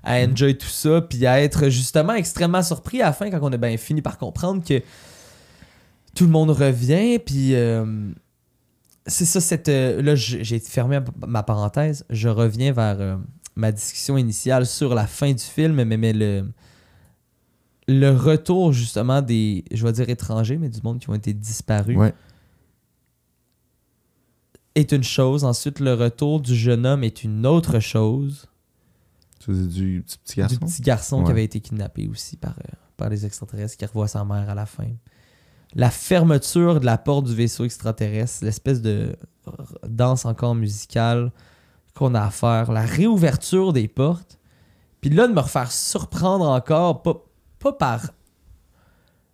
[0.03, 3.53] à enjoy tout ça, puis à être justement extrêmement surpris à la fin quand on
[3.53, 4.81] a bien fini par comprendre que
[6.15, 7.19] tout le monde revient.
[7.19, 8.11] Puis euh,
[9.07, 9.69] c'est ça, cette.
[9.69, 12.05] là, j'ai fermé ma parenthèse.
[12.09, 13.19] Je reviens vers
[13.57, 16.45] ma discussion initiale sur la fin du film, mais, mais le.
[17.89, 21.97] Le retour justement des, je vais dire étrangers, mais du monde qui ont été disparus
[21.97, 22.15] Ouais.
[24.75, 25.45] Est une chose.
[25.45, 28.47] Ensuite, le retour du jeune homme est une autre chose.
[29.41, 30.55] Tu du petit, petit garçon?
[30.55, 34.09] Du petit garçon qui avait été kidnappé aussi par, euh, par les extraterrestres qui revoit
[34.09, 34.89] sa mère à la fin.
[35.75, 39.17] La fermeture de la porte du vaisseau extraterrestre, l'espèce de
[39.87, 41.33] danse encore musicale
[41.95, 44.39] qu'on a à faire, la réouverture des portes.
[45.01, 47.25] Puis là, de me refaire surprendre encore, pas,
[47.59, 48.11] pas par.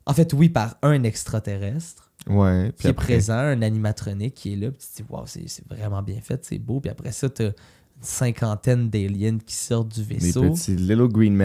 [0.05, 2.73] En fait, oui, par un extraterrestre Ouais.
[2.77, 5.69] qui est après, présent, un animatronique qui est là, puis tu te dis, waouh, c'est
[5.69, 6.81] vraiment bien fait, c'est beau.
[6.81, 7.53] Puis après ça, t'as une
[8.01, 10.51] cinquantaine d'aliens qui sortent du des vaisseau.
[10.51, 11.37] petits Little Green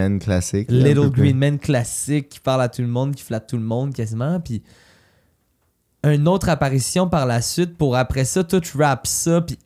[0.68, 1.10] là, un Little.
[1.10, 4.40] Green Man classique qui parle à tout le monde, qui flatte tout le monde quasiment.
[4.40, 4.62] Puis
[6.04, 9.58] une autre apparition par la suite pour après ça, tout wrap ça, puis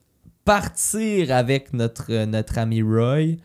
[0.44, 3.36] partir avec notre, euh, notre ami Roy,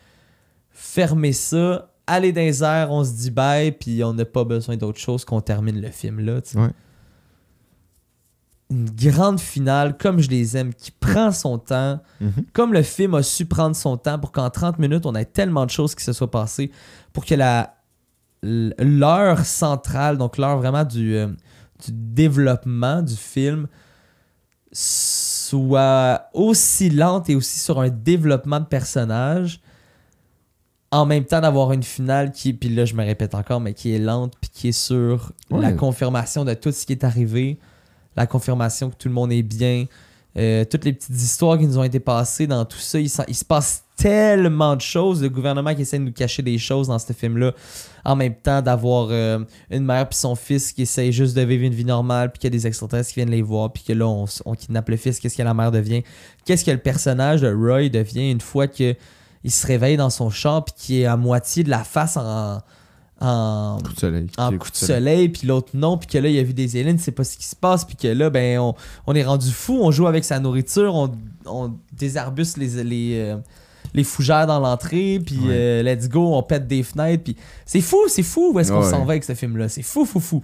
[0.72, 4.76] fermer ça, aller dans les airs, on se dit bye, puis on n'a pas besoin
[4.76, 6.42] d'autre chose qu'on termine le film là.
[6.42, 6.60] tu sais.
[6.60, 6.70] Ouais.
[8.72, 12.00] Une grande finale, comme je les aime, qui prend son temps.
[12.20, 12.46] Mhm.
[12.54, 15.66] comme le film a su prendre son temps pour qu'en 30 minutes, on ait tellement
[15.66, 16.72] de choses qui se soient passées
[17.14, 17.76] pour que la
[18.44, 23.68] l'heure centrale, donc l'heure vraiment du, euh, du développement du film,
[24.72, 29.62] soit aussi lente et aussi sur un développement de personnage,
[30.92, 33.94] en même temps d'avoir une finale qui, puis là je me répète encore, mais qui
[33.94, 37.60] est lente, puis qui est sur la confirmation de tout ce qui est arrivé,
[38.16, 39.86] la confirmation que tout le monde est bien,
[40.38, 43.00] euh, toutes les petites histoires qui nous ont été passées dans tout ça.
[43.00, 45.22] Il, se passe tellement de choses.
[45.22, 47.52] Le gouvernement qui essaie de nous cacher des choses dans ce film-là.
[48.06, 49.40] En même temps, d'avoir euh,
[49.70, 52.48] une mère puis son fils qui essayent juste de vivre une vie normale, puis qu'il
[52.48, 55.20] y a des extraterrestres qui viennent les voir, puis que là, on, kidnappe le fils.
[55.20, 56.04] Qu'est-ce que la mère devient?
[56.46, 58.96] Qu'est-ce que le personnage de Roy devient une fois que
[59.44, 62.62] il se réveille dans son champ, puis qui est à moitié de la face en.
[63.22, 64.28] En Coup de soleil.
[64.38, 66.54] en Qui est coup de soleil, puis l'autre non, puis que là, il a vu
[66.54, 68.74] des aliens, sait pas ce qui se passe, puis que là, ben, on,
[69.08, 71.12] on est rendu fou, on joue avec sa nourriture, on,
[71.46, 73.38] on désarbuste les, les, euh,
[73.94, 75.48] les fougères dans l'entrée, puis Ouais.
[75.52, 78.82] euh, let's go, on pète des fenêtres, puis c'est fou, c'est fou où est-ce qu'on
[78.84, 78.90] Ouais.
[78.90, 80.44] s'en va avec ce film-là, c'est fou, fou, fou.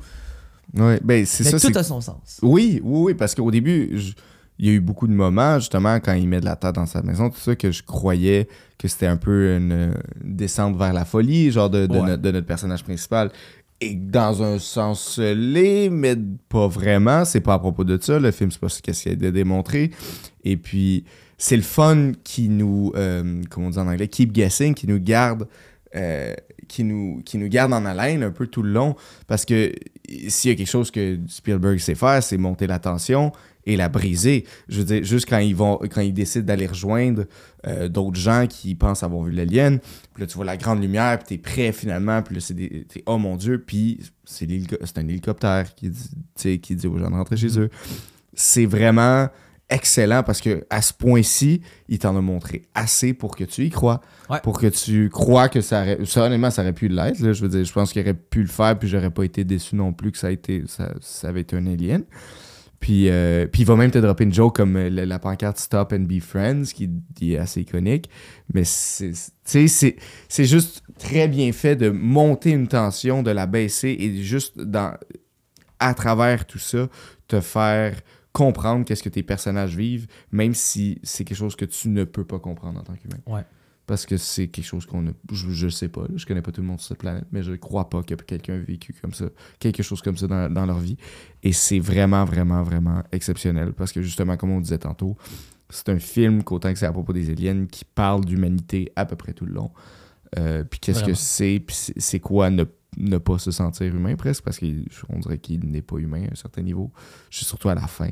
[0.75, 1.59] Ouais, ben c'est Mais ça.
[1.59, 2.39] tout c'est- a son sens.
[2.41, 4.11] Oui, oui, oui, parce qu'au début, je-
[4.60, 6.86] il y a eu beaucoup de moments, justement, quand il met de la tête dans
[6.86, 8.47] sa maison, tout ça, que je croyais
[8.78, 9.93] que c'était un peu une,
[10.24, 12.01] descente vers la folie, genre de, de Ouais.
[12.08, 13.32] notre, de notre personnage principal.
[13.80, 16.16] Et dans un sens l'est, mais
[16.49, 17.26] pas vraiment.
[17.26, 18.18] C'est pas à propos de ça.
[18.20, 19.91] Le film, c'est pas ce qu'il essaie de démontrer.
[20.43, 21.03] Et puis,
[21.38, 24.99] c'est le fun qui nous, euh, comment on dit en anglais, keep guessing, qui nous
[24.99, 25.47] garde.
[25.95, 26.34] euh,
[26.68, 28.95] qui nous, qui nous garde en haleine un peu tout le long
[29.26, 29.72] parce que
[30.28, 33.32] s'il y a quelque chose que Spielberg sait faire, c'est monter la tension
[33.68, 34.45] et la briser.
[34.70, 37.26] Je veux dire, juste quand ils vont, quand ils décident d'aller rejoindre
[37.68, 39.80] euh, d'autres gens qui pensent avoir vu l'alien,
[40.13, 42.86] puis là tu vois la grande lumière, puis t'es prêt finalement, puis là c'est des,
[42.86, 44.47] t'es, oh mon dieu, puis c'est,
[44.95, 47.70] un hélicoptère qui dit, qui dit aux gens de rentrer chez eux.
[48.34, 49.28] C'est vraiment
[49.70, 53.70] excellent parce que à ce point-ci, il t'en a montré assez pour que tu y
[53.70, 53.99] crois,
[54.30, 54.39] Ouais.
[54.43, 57.20] pour que tu crois que ça aurait, ça honnêtement ça aurait pu l'être.
[57.20, 57.34] là.
[57.34, 59.76] je veux dire, je pense qu'il aurait pu le faire, puis j'aurais pas été déçu
[59.76, 62.03] non plus que ça a été, ça, ça avait été un alien.
[62.80, 65.93] Puis, euh, puis il va même te dropper une joke comme euh, la, pancarte Stop
[65.93, 66.89] and Be Friends, qui,
[67.34, 68.09] est assez iconique.
[68.53, 69.13] Mais c'est,
[69.43, 74.59] c'est, juste très bien fait de monter une tension, de la baisser et juste
[75.80, 76.88] à travers tout ça,
[77.28, 77.99] te faire
[78.32, 82.25] comprendre qu'est-ce que tes personnages vivent, même si c'est quelque chose que tu ne peux
[82.25, 83.17] pas comprendre en tant qu'humain.
[83.25, 83.43] Ouais.
[83.88, 85.11] Parce que c'est quelque chose qu'on a.
[85.31, 87.41] Je, je sais pas, là, je connais pas tout le monde sur cette planète, mais
[87.41, 89.25] je crois pas que quelqu'un ait vécu comme ça,
[89.59, 90.97] quelque chose comme ça dans, dans leur vie.
[91.41, 93.71] Et c'est vraiment, vraiment, vraiment exceptionnel.
[93.73, 95.15] Parce que justement, comme on disait tantôt,
[95.69, 99.15] c'est un film qu'autant que c'est à propos des aliens qui parle d'humanité à peu
[99.15, 99.71] près tout le long.
[100.38, 102.65] Euh, puis qu'est-ce que c'est, puis c'est- c'est quoi ne
[102.97, 104.43] ne pas se sentir humain presque?
[104.43, 106.91] Parce qu'on dirait qu'il n'est pas humain à un certain niveau.
[107.29, 108.09] Je suis surtout à la fin.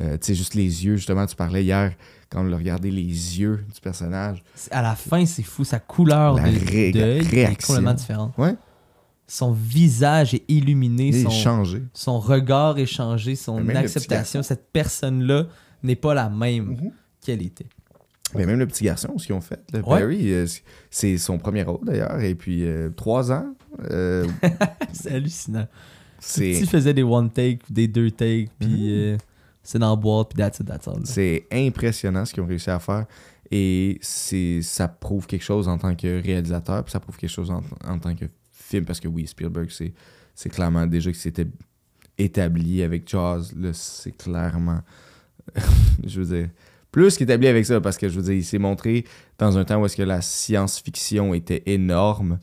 [0.00, 1.94] Euh, tu sais, juste les yeux, justement, tu parlais hier,
[2.30, 4.42] quand on a regardé les yeux du personnage.
[4.70, 5.64] À la fin, c'est fou.
[5.64, 7.66] Sa couleur La de ré- d'œil est réaction.
[7.74, 8.34] complètement différente.
[8.38, 8.54] Ouais,
[9.28, 11.82] Son visage est illuminé, il est son, changé.
[11.92, 14.42] son regard est changé, son acceptation.
[14.42, 15.46] Cette personne-là
[15.82, 16.90] n'est pas la même Mhm.
[17.20, 17.66] qu'elle était.
[18.34, 20.00] Mais même le petit garçon, ce qu'ils ont fait, là, Ouais.
[20.00, 20.46] Barry, euh,
[20.90, 23.54] c'est son premier rôle d'ailleurs, et puis euh, trois ans,
[23.90, 24.26] euh,
[24.92, 25.66] C'est hallucinant.
[26.18, 28.88] Si faisait des one take, des deux takes, puis Mhm.
[28.88, 29.16] euh,
[29.66, 31.00] c'est dans la boîte, puis that's it, that's all.
[31.04, 33.04] C'est impressionnant ce qu'ils ont réussi à faire.
[33.50, 37.62] Et ça prouve quelque chose en tant que réalisateur, puis ça prouve quelque chose en,
[37.84, 41.46] en tant que film, parce que oui, Spielberg, c'est, clairement déjà que c'était
[42.16, 44.80] établi avec Jaws, c'est clairement,
[46.06, 46.48] je veux dire,
[46.92, 49.04] plus qu'établi avec ça, parce que je veux dire, il s'est montré
[49.38, 52.38] dans un temps où est-ce que la science-fiction était énorme,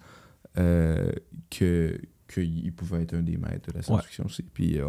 [0.57, 1.09] euh,
[1.49, 1.97] que
[2.33, 4.43] qu'il pouvait être un des maîtres de la science-fiction aussi.
[4.43, 4.87] Puis euh,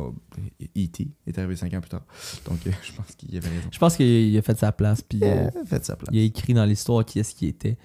[0.77, 1.09] E.T.
[1.27, 2.05] est arrivé cinq ans plus tard.
[2.47, 3.69] Donc euh, je pense qu'il avait raison.
[3.71, 6.09] Je pense qu'il a fait sa place, puis euh, Faites sa place.
[6.13, 7.77] il a écrit dans l'histoire qui est-ce qui était.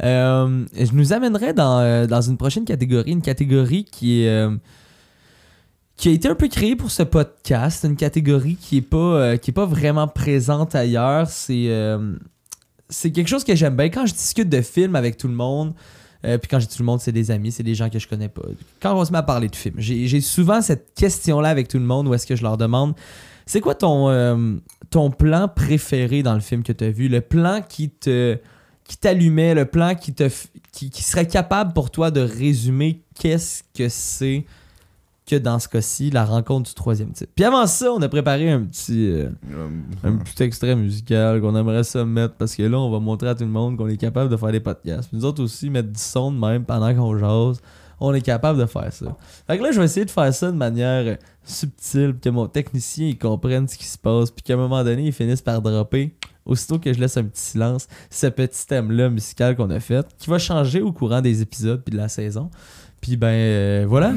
[0.00, 4.48] Je nous amènerais dans, dans une prochaine catégorie, une catégorie qui est...
[5.96, 9.36] qui a été un peu créée pour ce podcast, une catégorie qui est pas, euh,
[9.36, 11.28] qui est pas vraiment présente ailleurs.
[11.28, 12.16] C'est euh,
[12.88, 13.86] c'est quelque chose que j'aime bien.
[13.86, 15.74] Quand je discute de films avec tout le monde,
[16.24, 18.08] euh, puis quand dis tout le monde, c'est des amis, c'est des gens que je
[18.08, 18.42] connais pas.
[18.80, 21.78] Quand on se met à parler de films, j'ai j'ai souvent cette question-là avec tout
[21.78, 22.94] le monde où est-ce que je leur demande
[23.46, 24.56] c'est quoi ton, euh,
[25.18, 27.08] plan préféré dans le film que tu as vu?
[27.08, 28.38] Le plan qui te
[28.84, 30.28] qui t'allumait, le plan qui, te,
[30.72, 34.44] qui serait capable pour toi de résumer qu'est-ce que c'est
[35.26, 37.30] que dans ce cas-ci, la rencontre du troisième type.
[37.34, 39.30] Puis avant ça, on a préparé un petit, euh,
[40.02, 43.34] un petit extrait musical qu'on aimerait ça mettre parce que là, on va montrer à
[43.34, 45.08] tout le monde qu'on est capable de faire des podcasts.
[45.08, 47.60] Puis nous autres aussi, mettre du son de même pendant qu'on jase,
[48.00, 49.16] on est capable de faire ça.
[49.46, 52.28] Fait que là, je vais essayer de faire ça de manière euh, subtile, puis que
[52.28, 55.40] mon technicien il comprenne ce qui se passe, puis qu'à un moment donné, il finisse
[55.40, 56.14] par dropper.
[56.44, 60.28] Aussitôt que je laisse un petit silence, ce petit thème-là musical qu'on a fait, qui
[60.28, 62.50] va changer au courant des épisodes puis de la saison.
[63.04, 64.12] Puis ben euh, voilà.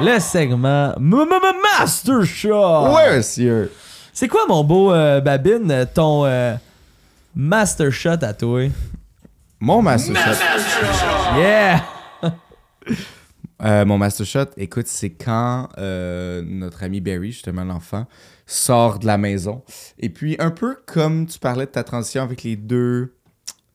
[0.00, 2.94] Le segment M- M- M- Master Shot.
[2.94, 3.72] Ouais, monsieur.
[4.12, 6.54] C'est quoi mon beau euh, Babine, ton euh,
[7.34, 8.68] Master Shot à toi?
[9.58, 10.44] Mon Master Shot.
[11.36, 11.82] Yeah!
[13.60, 18.06] Euh, mon Master Shot, écoute, c'est quand euh, notre ami Barry, justement l'enfant,
[18.46, 19.64] sort de la maison.
[19.98, 23.16] Et puis, un peu comme tu parlais de ta transition avec les deux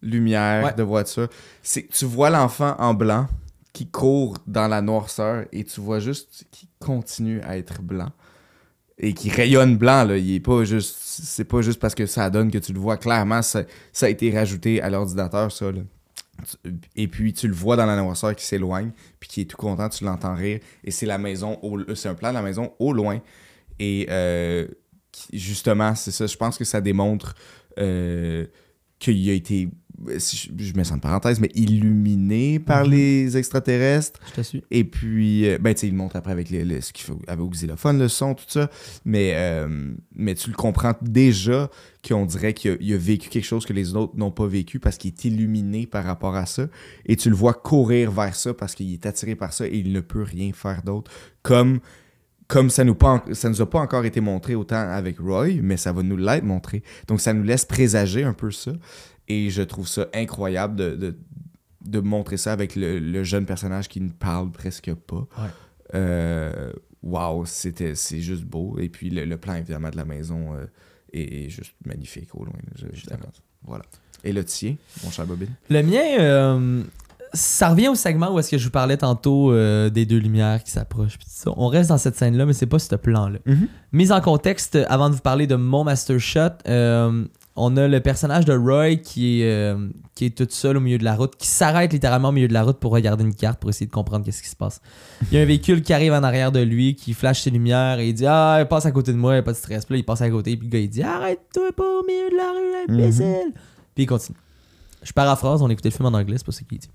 [0.04, 0.74] lumières Ouais.
[0.74, 1.28] de voiture,
[1.64, 3.28] c'est tu vois l'enfant en blanc
[3.74, 8.12] qui court dans la noirceur et tu vois juste qu'il continue à être blanc.
[8.99, 10.18] Et qui rayonne blanc, là.
[10.18, 10.95] Il est pas juste.
[11.01, 12.97] C'est pas juste parce que ça donne que tu le vois.
[12.97, 15.82] Clairement, ça, ça a été rajouté à l'ordinateur, ça, là.
[16.95, 19.89] Et puis tu le vois dans la noirceur qui s'éloigne, puis qui est tout content,
[19.89, 20.60] tu l'entends rire.
[20.84, 23.20] Et c'est la maison, au- c'est un plan de la maison au loin.
[23.80, 24.68] Et euh,
[25.32, 27.34] justement, c'est ça, je pense que ça démontre
[27.80, 28.45] euh,
[28.99, 29.70] qu'il a été,
[30.18, 32.91] si je, je mets ça en parenthèse, mais illuminé par Mhm.
[32.91, 34.20] les extraterrestres.
[34.30, 34.64] Je te suis.
[34.72, 37.06] Et puis, euh, ben, tu sais, il le montre après avec le, le- ce qu'il
[37.06, 38.70] faut, avec au xylophone, le son, tout ça.
[39.06, 41.70] Mais, euh, mais tu le comprends déjà
[42.08, 45.12] qu'on dirait qu'il a, vécu quelque chose que les autres n'ont pas vécu parce qu'il
[45.12, 46.68] est illuminé par rapport à ça.
[47.06, 49.91] Et tu le vois courir vers ça parce qu'il est attiré par ça et il
[49.94, 51.10] ne peut rien faire d'autre.
[51.44, 51.80] Comme,
[52.48, 55.78] comme ça nous, pas, ça nous a pas encore été montré autant avec Roy, mais
[55.78, 56.84] ça va nous l'être montré.
[57.08, 58.74] Donc, ça nous laisse présager un peu ça.
[59.28, 61.17] Et je trouve ça incroyable de, de,
[61.86, 65.28] de montrer ça avec le, le jeune personnage qui ne parle presque pas.
[65.95, 66.71] Euh,
[67.05, 68.78] Wow, c'était, c'est juste beau.
[68.80, 70.65] Et puis le, le plan, évidemment, de la maison euh,
[71.11, 72.53] est, est juste magnifique au loin.
[72.80, 72.88] là.
[72.93, 73.03] Je-.
[73.65, 73.84] Voilà.
[74.24, 75.49] Et le tien, mon cher Bobine?
[75.69, 76.82] Le mien, euh,
[77.34, 80.63] ça revient au segment où est-ce que je vous parlais tantôt euh, des deux lumières
[80.63, 81.17] qui s'approchent.
[81.45, 83.39] On reste dans cette scène-là, mais c'est pas ce plan-là.
[83.91, 86.51] Mise en contexte, avant de vous parler de mon Master Shot,
[87.56, 90.97] on a le personnage de Roy qui est, euh, qui est tout seul au milieu
[90.97, 93.60] de la route, qui s'arrête littéralement au milieu de la route pour regarder une carte
[93.60, 94.82] pour essayer de comprendre qu'est-ce qui se passe.
[95.32, 97.99] Il y a un véhicule qui arrive en arrière de lui, qui flash ses lumières
[97.99, 99.86] et il dit Ah, il passe à côté de moi, il a pas de stress.
[99.86, 102.30] Puis là, il passe à côté, puis le gars il dit Arrête-toi pas au milieu
[102.32, 103.54] de la rue, imbécile.
[103.93, 104.38] Puis il continue.
[105.04, 106.89] Je paraphrase, on écoutait le film en anglais, c'est pas ça qu'il dit.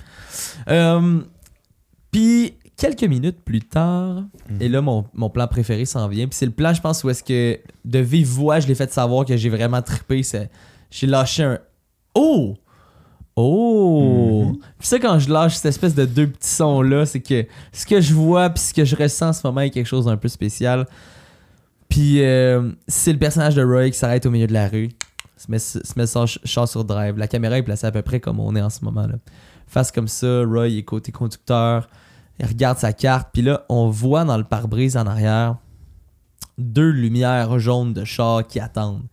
[0.69, 1.21] Euh,
[2.11, 4.22] puis quelques minutes plus tard,
[4.61, 6.26] et là mon, mon plan préféré s'en vient.
[6.29, 8.91] Puis c'est le plan, je pense, où est-ce que de vive voix, je l'ai fait
[8.93, 10.22] savoir que j'ai vraiment trippé.
[10.22, 10.49] c'est-
[10.91, 11.59] J'ai lâché un
[12.14, 12.57] Oh!
[13.37, 14.53] Oh!
[14.79, 18.01] Puis ça, quand je lâche cette espèce de deux petits sons-là, c'est que ce que
[18.01, 20.29] je vois puis ce que je ressens en ce moment est quelque chose d'un peu
[20.29, 20.87] spécial.
[21.89, 24.89] Puis euh, c'est le personnage de Roy qui s'arrête au milieu de la rue,
[25.37, 27.16] se met, se met son ch- char sur drive.
[27.16, 29.07] La caméra est placée à peu près comme on est en ce moment.
[29.07, 29.14] là.
[29.66, 31.89] Face comme ça, Roy est côté conducteur.
[32.41, 33.28] Il regarde sa carte.
[33.32, 35.57] Puis là, on voit dans le pare-brise en arrière
[36.57, 39.07] deux lumières jaunes de char qui attendent.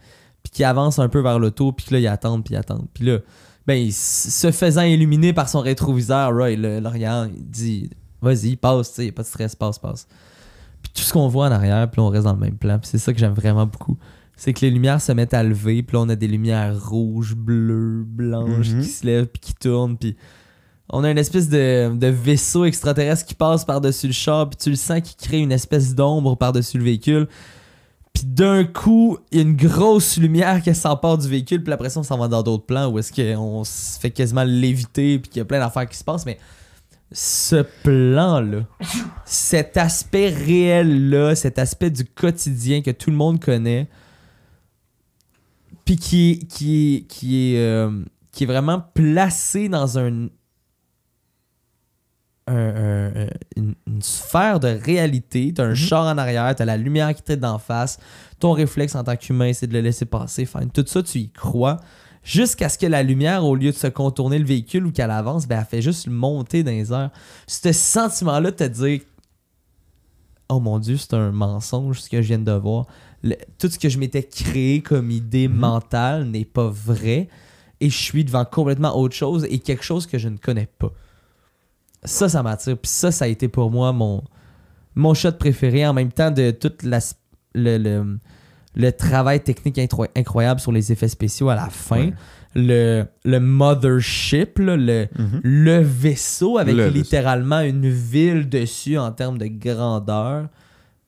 [0.44, 1.72] Puis qui avancent un peu vers l'auto.
[1.72, 2.88] Puis là, ils attendent, puis ils attendent.
[2.94, 3.20] Puis là,
[3.68, 7.32] ben, se faisant illuminer par son rétroviseur, Roy le, le regarde.
[7.36, 7.90] Il dit
[8.22, 10.08] Vas-y, passe, tu sais, pas de stress, passe, passe.
[10.82, 12.80] Puis tout ce qu'on voit en arrière, puis là, on reste dans le même plan.
[12.80, 13.98] Puis c'est ça que j'aime vraiment beaucoup.
[14.36, 17.36] C'est que les lumières se mettent à lever, puis là, on a des lumières rouges,
[17.36, 18.82] bleues, blanches Mhm.
[18.82, 20.16] qui se lèvent, puis qui tournent, puis
[20.90, 24.70] on a une espèce de, de vaisseau extraterrestre qui passe par-dessus le char, puis tu
[24.70, 27.28] le sens qui crée une espèce d'ombre par-dessus le véhicule.
[28.14, 31.90] Puis d'un coup, il y a une grosse lumière qui s'empare du véhicule, puis après
[31.90, 35.30] ça, on s'en va dans d'autres plans où est-ce qu'on se fait quasiment léviter, puis
[35.30, 36.38] qu'il y a plein d'affaires qui se passent, mais
[37.12, 38.66] ce plan-là,
[39.26, 43.88] cet aspect réel-là, cet aspect du quotidien que tout le monde connaît,
[45.84, 47.92] puis qui, qui, qui, est, euh,
[48.32, 50.30] qui est vraiment placé dans un,
[52.48, 55.52] un- un- un- une, une sphère de réalité.
[55.54, 57.98] T'as un char en arrière, t'as la lumière qui t'aide d'en face.
[58.40, 60.46] Ton réflexe en tant qu'humain, c'est de le laisser passer.
[60.46, 60.70] Fine.
[60.74, 61.78] Tout ça, tu y crois.
[62.24, 65.48] Jusqu'à ce que la lumière, au lieu de se contourner le véhicule ou qu'elle avance,
[65.48, 67.12] ben, elle fait juste monter dans les airs.
[67.48, 69.02] Ce sentiment-là de te dire
[70.50, 72.86] Oh mon Dieu, c'est un mensonge ce que je viens de voir.
[73.24, 75.56] Le- tout ce que je m'étais créé comme idée Mhm.
[75.56, 77.30] mentale n'est pas vrai.
[77.82, 80.92] Et je suis devant complètement autre chose et quelque chose que je ne connais pas.
[82.06, 82.78] Ça, ça m'attire.
[82.78, 84.24] Puis ça, ça a été pour moi mon,
[84.96, 87.16] mon shot préféré en même temps de tout l'as-
[87.54, 88.20] le, le,
[88.76, 92.08] le travail technique incro- incroyable sur les effets spéciaux à la fin.
[92.08, 92.14] Ouais.
[92.58, 95.42] Le, le mothership, là, le, Mhm.
[95.44, 96.94] le vaisseau avec Le vaisseau.
[96.96, 100.48] littéralement une ville dessus en termes de grandeur.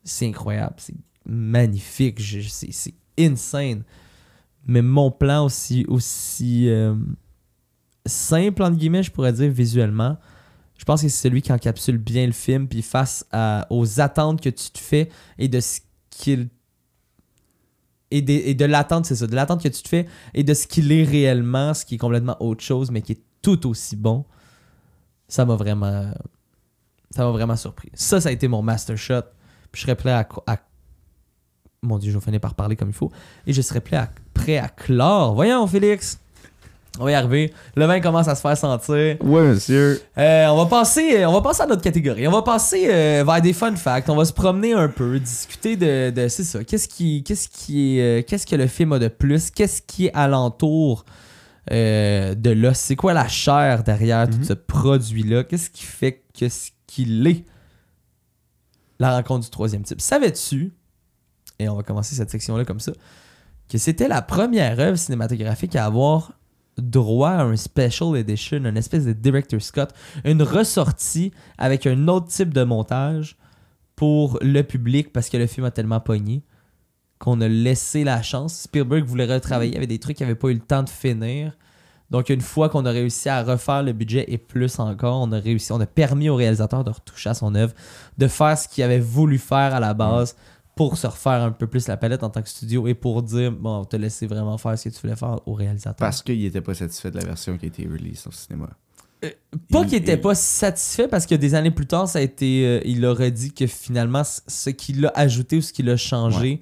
[0.04, 0.76] C'est incroyable.
[0.78, 0.96] C'est
[1.26, 2.20] magnifique.
[2.50, 3.84] C'est insane.
[4.66, 6.96] Mais mon plan aussi, aussi euh,
[8.06, 10.18] simple, entre guillemets, je pourrais dire visuellement,
[10.78, 13.26] je pense que c'est celui qui encapsule bien le film, puis face
[13.70, 16.50] aux attentes que tu te fais et de ce qu'il.
[18.10, 20.54] Et, des- et de l'attente, c'est ça, de l'attente que tu te fais et de
[20.54, 23.96] ce qu'il est réellement, ce qui est complètement autre chose, mais qui est tout aussi
[23.98, 24.24] bon.
[25.28, 26.10] Ça m'a vraiment.
[27.12, 27.90] Ça m'a vraiment surpris.
[27.94, 29.22] Ça, ça a été mon master shot.
[29.72, 30.26] Puis je serais prêt à,
[31.82, 33.12] Mon Dieu, je vais finir par parler comme il faut.
[33.46, 35.36] Et je serais prêt prêt à clore.
[35.36, 36.20] Voyons, Félix.
[37.00, 37.54] On va y arriver.
[37.76, 39.18] Le vin commence à se faire sentir.
[39.22, 40.02] Ouais, monsieur.
[40.18, 42.28] Euh, on va passer, on va passer à notre catégorie.
[42.28, 44.10] On va passer euh, vers des fun facts.
[44.10, 46.64] On va se promener un peu, discuter de, de c'est ça.
[46.64, 49.52] Qu'est-ce qui, qu'est-ce qui est, euh, qu'est-ce que le film a de plus?
[49.52, 51.06] Qu'est-ce qui est alentour
[51.72, 52.74] euh, de là?
[52.74, 54.44] C'est quoi la chair derrière tout Mhm.
[54.46, 55.44] ce produit-là?
[55.44, 57.46] Qu'est-ce qui fait que ce qu'il est?
[59.00, 60.02] La rencontre du troisième type.
[60.02, 60.72] Savais-tu
[61.60, 62.94] Et on va commencer cette section-là comme ça
[63.70, 66.32] que c'était la première œuvre cinématographique à avoir
[66.78, 72.28] droit à un special edition, une espèce de director Scott, une ressortie avec un autre
[72.28, 73.38] type de montage
[73.96, 76.44] pour le public parce que le film a tellement pogné
[77.20, 78.62] qu'on a laissé la chance.
[78.62, 81.54] Spielberg voulait retravailler, avait des trucs qui n'avaient pas eu le temps de finir.
[82.10, 85.40] Donc une fois qu'on a réussi à refaire le budget et plus encore, on a
[85.40, 87.74] réussi, on a permis au réalisateur de retoucher à son œuvre,
[88.18, 90.36] de faire ce qu'il avait voulu faire à la base
[90.78, 93.52] pour se refaire un peu plus la palette en tant que studio et pour dire
[93.52, 95.96] bon, on t'a laissé vraiment faire ce que tu voulais faire au réalisateur.
[95.98, 98.70] Parce qu'il était pas satisfait de la version qui a été release au cinéma.
[99.20, 102.22] Pas Il- qu'il était il- pas satisfait parce que des années plus tard, ça a
[102.22, 105.98] été, euh, il aurait dit que finalement, ce qu'il a ajouté ou ce qu'il a
[105.98, 106.60] changé,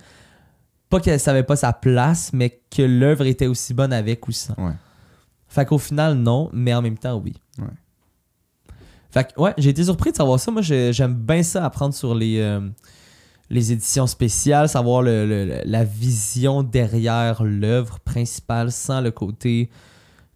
[0.89, 4.53] pas qu'elle savait pas sa place, mais que l'œuvre était aussi bonne avec ou sans.
[4.57, 4.71] Ouais.
[5.49, 7.33] Fait qu'au final, non, mais en même temps, oui.
[7.59, 7.65] Ouais.
[9.11, 10.51] Fait que, ouais, j'ai été surpris de savoir ça.
[10.51, 12.61] Moi, j'ai- j'aime bien ça apprendre sur les, euh,
[13.49, 19.69] les éditions spéciales, savoir le- le- la vision derrière l'œuvre principale sans le côté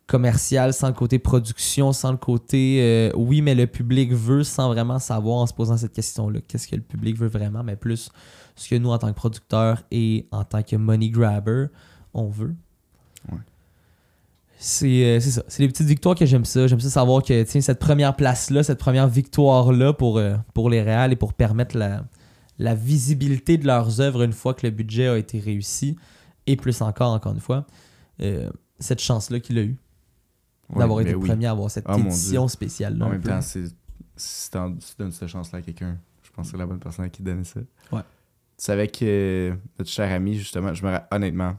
[0.05, 4.67] commercial, sans le côté production, sans le côté euh, oui, mais le public veut, sans
[4.67, 6.39] vraiment savoir en se posant cette question-là.
[6.47, 8.09] Qu'est-ce que le public veut vraiment, mais plus
[8.55, 11.67] ce que nous, en tant que producteurs et en tant que money grabber,
[12.13, 12.55] on veut.
[13.31, 13.37] Ouais.
[14.57, 15.43] C'est euh, c'est ça.
[15.47, 16.67] C'est les petites victoires que j'aime ça.
[16.67, 20.81] J'aime ça savoir que tiens, cette première place-là, cette première victoire-là pour, euh, pour les
[20.81, 22.03] réals et pour permettre la,
[22.59, 25.95] la visibilité de leurs œuvres une fois que le budget a été réussi,
[26.45, 27.65] et plus encore, encore une fois,
[28.21, 28.49] euh,
[28.79, 29.77] cette chance-là qu'il a eu
[30.69, 31.27] Ouais, d'avoir été le oui.
[31.29, 33.05] premier à avoir cette mon édition spéciale-là.
[33.05, 33.29] En même peu.
[33.29, 33.63] temps, si
[34.51, 34.57] tu
[34.99, 37.43] donnes cette chance-là à quelqu'un, je pense que c'est la bonne personne à qui donner
[37.43, 37.59] ça.
[37.91, 38.01] Ouais.
[38.57, 41.55] Tu savais que notre cher ami, justement, je me honnêtement,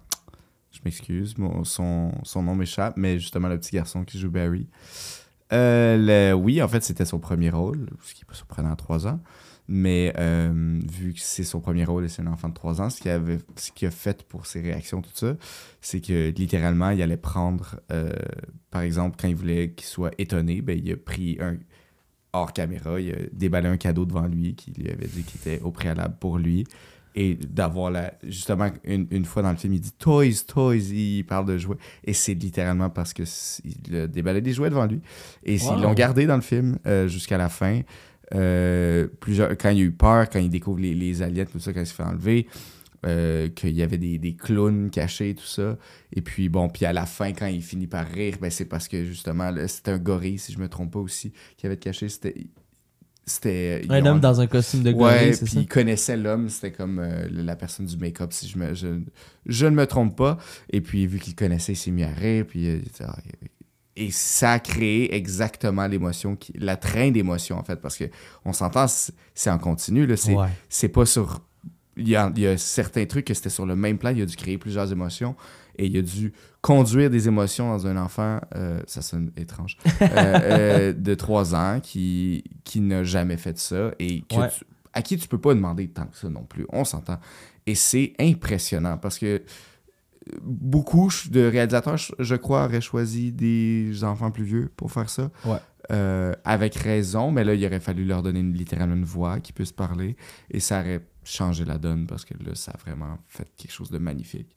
[0.70, 1.34] je m'excuse,
[1.64, 4.68] son, son nom m'échappe, mais justement, le petit garçon qui joue Barry.
[5.52, 5.96] Euh,
[6.30, 9.06] le- oui, en fait, c'était son premier rôle, ce qui est pas surprenant à 3
[9.08, 9.18] ans.
[9.72, 12.90] Mais euh, vu que c'est son premier rôle et c'est un enfant de 3 ans,
[12.90, 15.36] ce qu'il avait, ce qu'il a fait pour ses réactions, tout ça,
[15.80, 18.10] c'est que littéralement, il allait prendre, euh,
[18.72, 21.56] par exemple, quand il voulait qu'il soit étonné, ben, il a pris un
[22.32, 25.62] hors caméra, il a déballé un cadeau devant lui qui lui avait dit qu'il était
[25.62, 26.64] au préalable pour lui.
[27.16, 28.14] Et d'avoir la.
[28.22, 31.76] Justement, une, une fois dans le film, il dit Toys, Toys, il parle de jouets.
[32.04, 35.00] Et c'est littéralement parce que s- il a déballé des jouets devant lui.
[35.42, 35.74] Et Wow.
[35.76, 37.80] ils l'ont gardé dans le film euh, jusqu'à la fin.
[38.34, 41.72] Euh, plusieurs, quand il a eu peur, quand il découvre les, les aliens, tout ça,
[41.72, 42.46] quand il se fait enlever,
[43.06, 45.78] euh, qu'il y avait des, des clowns cachés, tout ça.
[46.12, 48.88] Et puis, bon, puis à la fin, quand il finit par rire, ben, c'est parce
[48.88, 52.08] que justement, c'était un gorille, si je me trompe pas aussi, qui avait caché.
[52.08, 52.34] C'était.
[53.26, 53.82] C'était.
[53.88, 55.60] Un homme dans un costume de gorille, Ouais, c'est puis ça?
[55.60, 59.00] il connaissait l'homme, c'était comme euh, la personne du make-up, si je, me, je,
[59.46, 60.36] je ne me trompe pas.
[60.70, 63.16] Et puis, vu qu'il connaissait, il s'est mis à rire, puis euh, il dit, Ah,
[63.96, 68.04] et ça a créé exactement l'émotion, qui, la train d'émotion, en fait, parce que
[68.44, 68.86] on s'entend,
[69.34, 70.48] c'est en continu, là, c'est Ouais.
[70.68, 71.40] c'est pas sur.
[71.96, 74.22] Il y, a, il y a certains trucs que c'était sur le même plan, il
[74.22, 75.34] a dû créer plusieurs émotions
[75.76, 76.32] et il a dû
[76.62, 81.80] conduire des émotions dans un enfant, euh, ça sonne étrange, euh, euh, de 3 ans
[81.82, 84.48] qui, qui n'a jamais fait ça et que Ouais.
[84.48, 87.18] tu- à qui tu peux pas demander tant que ça non plus, on s'entend.
[87.66, 89.42] Et c'est impressionnant parce que
[90.42, 95.30] beaucoup de réalisateurs, je- crois, auraient choisi des enfants plus vieux pour faire ça.
[95.44, 95.56] Ouais.
[95.90, 99.52] Euh, avec raison, mais là, il aurait fallu leur donner une- littéralement une voix qui
[99.52, 100.16] puisse parler.
[100.50, 103.90] Et ça aurait changé la donne parce que là, ça a vraiment fait quelque chose
[103.90, 104.56] de magnifique.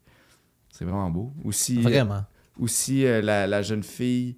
[0.72, 1.34] C'est vraiment beau.
[1.43, 2.24] Aussi, Vraiment.
[2.59, 4.35] Aussi euh, la, la jeune fille,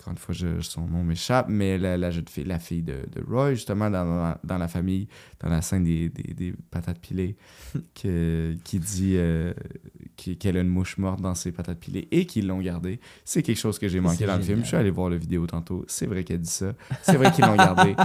[0.00, 3.04] encore une fois, je- son nom m'échappe, mais la, la jeune fille, la fille de,
[3.14, 5.08] de Roy, justement, dans, dans, dans la famille,
[5.40, 7.36] dans la scène des, des, des patates pilées,
[7.94, 9.52] que- qui dit euh,
[10.16, 12.98] qu'elle a une mouche morte dans ses patates pilées et qu'ils l'ont gardée.
[13.24, 14.60] C'est quelque chose que j'ai manqué dans le film.
[14.62, 15.84] Je suis allé voir la vidéo tantôt.
[15.86, 16.72] C'est vrai qu'elle dit ça.
[17.02, 17.94] C'est vrai qu'ils l'ont gardée.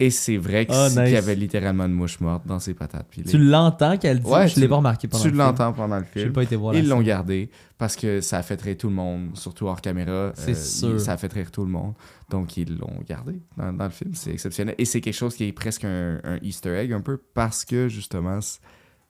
[0.00, 0.94] Et c'est vrai Oh, nice.
[0.94, 3.30] qu'il y avait littéralement une mouche morte dans ses patates pilées.
[3.30, 5.44] Tu l'entends qu'elle dit, Ouais, je l'ai tu- pas remarqué pendant Tu le film.
[5.46, 6.32] l'entends pendant le film.
[6.32, 9.30] pas été voir Ils l'ont gardé parce que ça a fait rire tout le monde,
[9.34, 10.32] surtout hors caméra.
[10.34, 11.00] C'est Euh, sûr.
[11.00, 11.94] Ça a fait rire tout le monde.
[12.30, 14.14] Donc, ils l'ont gardé dans, dans le film.
[14.14, 14.74] C'est exceptionnel.
[14.78, 17.88] Et c'est quelque chose qui est presque un, un Easter egg, un peu, parce que
[17.88, 18.38] justement,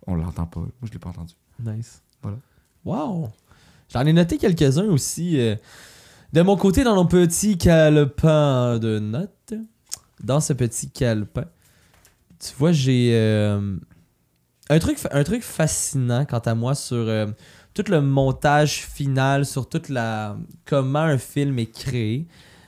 [0.06, 0.60] on l'entend pas.
[0.60, 1.34] Moi, je l'ai pas entendu.
[1.64, 2.02] Nice.
[2.22, 2.38] Voilà.
[2.84, 3.30] Wow.
[3.92, 5.40] J'en ai noté quelques-uns aussi.
[5.40, 5.56] euh,
[6.32, 9.54] de mon côté, dans mon petit calepin de notes,
[10.24, 11.44] dans ce petit calepin,
[12.38, 13.76] tu vois, j'ai euh,
[14.68, 17.26] un, truc, un truc fascinant quant à moi sur euh,
[17.72, 22.26] tout le montage final, sur toute la comment un film est créé.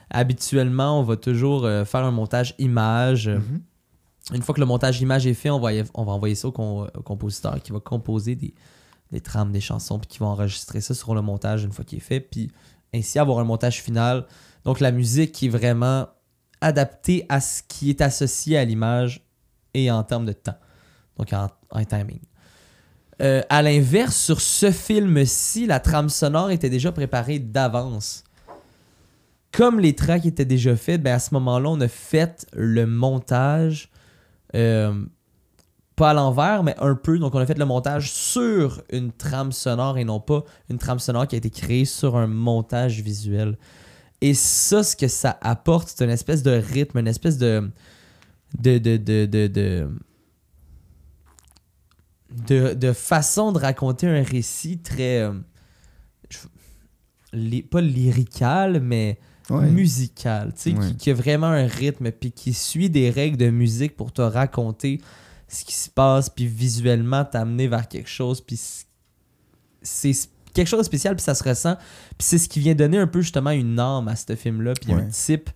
[0.09, 3.27] Habituellement, on va toujours euh, faire un montage image.
[3.27, 3.61] Mhm.
[4.33, 6.51] Une fois que le montage image est fait, on va, on va envoyer ça au,
[6.51, 8.53] con- au compositeur qui va composer des,
[9.11, 11.97] des trames, des chansons, puis qui va enregistrer ça sur le montage une fois qu'il
[11.97, 12.51] est fait, puis
[12.93, 14.25] ainsi avoir un montage final.
[14.65, 16.07] Donc la musique qui est vraiment
[16.61, 19.25] adaptée à ce qui est associé à l'image
[19.73, 20.57] et en termes de temps,
[21.17, 22.19] donc en, en timing.
[23.21, 28.23] Euh, à l'inverse, sur ce film-ci, la trame sonore était déjà préparée d'avance.
[29.51, 33.89] Comme les tracks étaient déjà faits, ben à ce moment-là, on a fait le montage,
[34.53, 34.93] euh,
[35.95, 37.17] pas à l'envers, mais un peu.
[37.17, 40.99] Donc, on a fait le montage sur une trame sonore et non pas une trame
[40.99, 43.57] sonore qui a été créée sur un montage visuel.
[44.21, 47.69] Et ça, ce que ça apporte, c'est une espèce de rythme, une espèce de.
[48.59, 48.77] de.
[48.77, 48.97] de.
[48.97, 49.25] de.
[49.25, 49.47] de.
[49.47, 49.89] de,
[52.47, 55.21] de- de façon de raconter un récit très.
[55.21, 55.33] euh,
[57.33, 59.69] li- pas lyrical, mais Ouais.
[59.69, 60.87] musical, tu sais, Ouais.
[60.87, 64.21] qui, qui a vraiment un rythme, puis qui suit des règles de musique pour te
[64.21, 64.99] raconter
[65.47, 68.59] ce qui se passe, puis visuellement t'amener vers quelque chose, puis
[69.81, 70.13] c'est
[70.57, 73.07] quelque chose de spécial, puis ça se ressent, puis c'est ce qui vient donner un
[73.07, 75.49] peu justement une âme à ce film-là, puis un type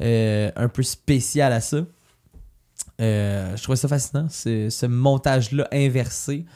[0.00, 1.84] euh, un peu spécial à ça.
[3.00, 6.46] Euh, je trouvais ça fascinant, ce, montage-là inversé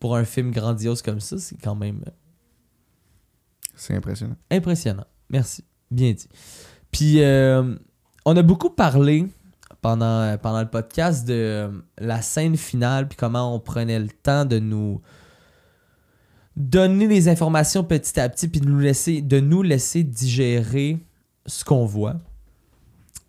[0.00, 2.02] pour un film grandiose comme ça, c'est quand même
[3.74, 4.36] C'est impressionnant.
[4.50, 5.06] Impressionnant.
[5.30, 5.64] Merci.
[5.90, 6.28] Bien dit.
[6.90, 7.76] Puis, euh,
[8.24, 9.28] on a beaucoup parlé
[9.80, 14.44] pendant, pendant le podcast de euh, la scène finale, puis comment on prenait le temps
[14.44, 15.00] de nous
[16.56, 20.98] donner les informations petit à petit, puis de nous laisser, de nous laisser digérer
[21.44, 22.16] ce qu'on voit.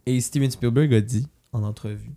[0.05, 2.15] Et Steven Spielberg a dit en entrevue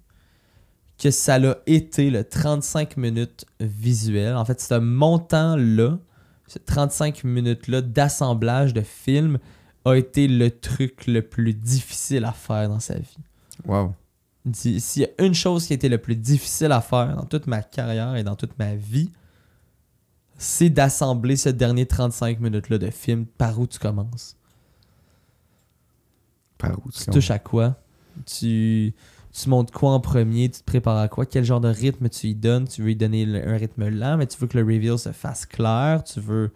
[0.98, 4.36] que ça l'a été le 35 minutes visuel.
[4.36, 5.98] En fait, ce montant-là,
[6.46, 9.38] ce 35 minutes-là d'assemblage de film
[9.84, 13.16] a été le truc le plus difficile à faire dans sa vie.
[13.66, 13.94] Wow.
[14.52, 17.46] S'il y a une chose qui a été le plus difficile à faire dans toute
[17.46, 19.10] ma carrière et dans toute ma vie,
[20.42, 23.26] c'est d'assembler ce dernier 35 minutes-là de film.
[23.26, 24.36] Par où tu commences
[26.56, 27.76] Par où Tu touches à quoi?
[28.26, 28.94] Tu...
[29.32, 32.28] tu montes quoi en premier, tu te prépares à quoi, quel genre de rythme tu
[32.28, 32.66] y donnes?
[32.66, 35.12] Tu veux y donner le- un rythme lent, mais tu veux que le reveal se
[35.12, 36.02] fasse clair.
[36.04, 36.50] Tu veux.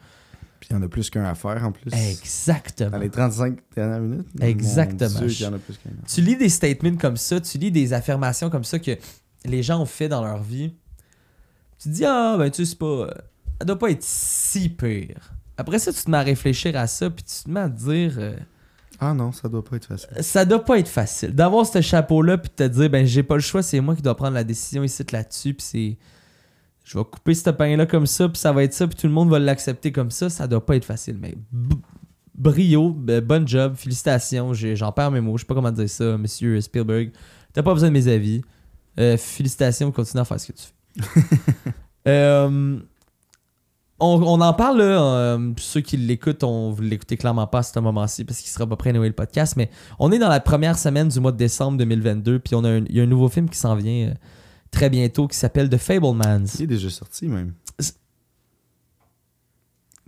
[0.61, 1.93] Puis il y en a plus qu'un à faire en plus.
[1.93, 2.91] Exactement.
[2.93, 4.29] Dans les 35 dernières minutes?
[4.41, 5.11] Exactement.
[5.11, 5.91] Mon Dieu, qu'il y en a plus qu'un.
[6.07, 8.93] Tu lis des statements comme ça, tu lis des affirmations comme ça que
[9.45, 10.73] les gens ont fait dans leur vie.
[11.79, 13.13] Tu te dis, ah, ben, tu sais, c'est pas.
[13.61, 15.33] Ça doit pas être si pire.
[15.57, 17.79] Après ça, tu te mets à réfléchir à ça, puis tu te mets à te
[17.79, 18.15] dire.
[18.19, 18.37] euh,
[18.99, 20.09] Ah non, ça doit pas être facile.
[20.21, 21.33] ça doit pas être facile.
[21.35, 24.03] D'avoir ce chapeau-là, puis de te dire, ben, j'ai pas le choix, c'est moi qui
[24.03, 25.99] dois prendre la décision ici là-dessus, puis c'est.
[26.85, 29.13] Je vais couper ce pain-là comme ça, puis ça va être ça, puis tout le
[29.13, 30.29] monde va l'accepter comme ça.
[30.29, 31.35] Ça doit pas être facile, mais.
[32.35, 34.53] Brio, ben, bon job, félicitations.
[34.55, 37.13] J'en perds mes mots, je sais pas comment dire ça, monsieur Spielberg.
[37.53, 38.43] T'as pas besoin de mes avis.
[38.99, 41.71] Euh, félicitations, continue à faire ce que tu fais.
[42.07, 42.81] Euh,
[44.01, 47.63] on, on en parle, là, euh, ceux qui l'écoutent, on vous l'écoutez clairement pas à
[47.63, 50.29] ce moment-ci parce qu'il sera pas prêt à Noël le podcast, mais on est dans
[50.29, 53.05] la première semaine du mois de décembre 2022, puis on a un, il y a
[53.05, 54.15] un nouveau film qui s'en vient euh,
[54.71, 56.47] très bientôt qui s'appelle The Fablemans.
[56.59, 57.55] Il est déjà sorti même.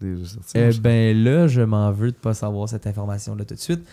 [0.01, 0.53] Déjà sorti.
[0.59, 3.87] Eh ben là, je m'en veux de pas savoir cette information-là tout de suite.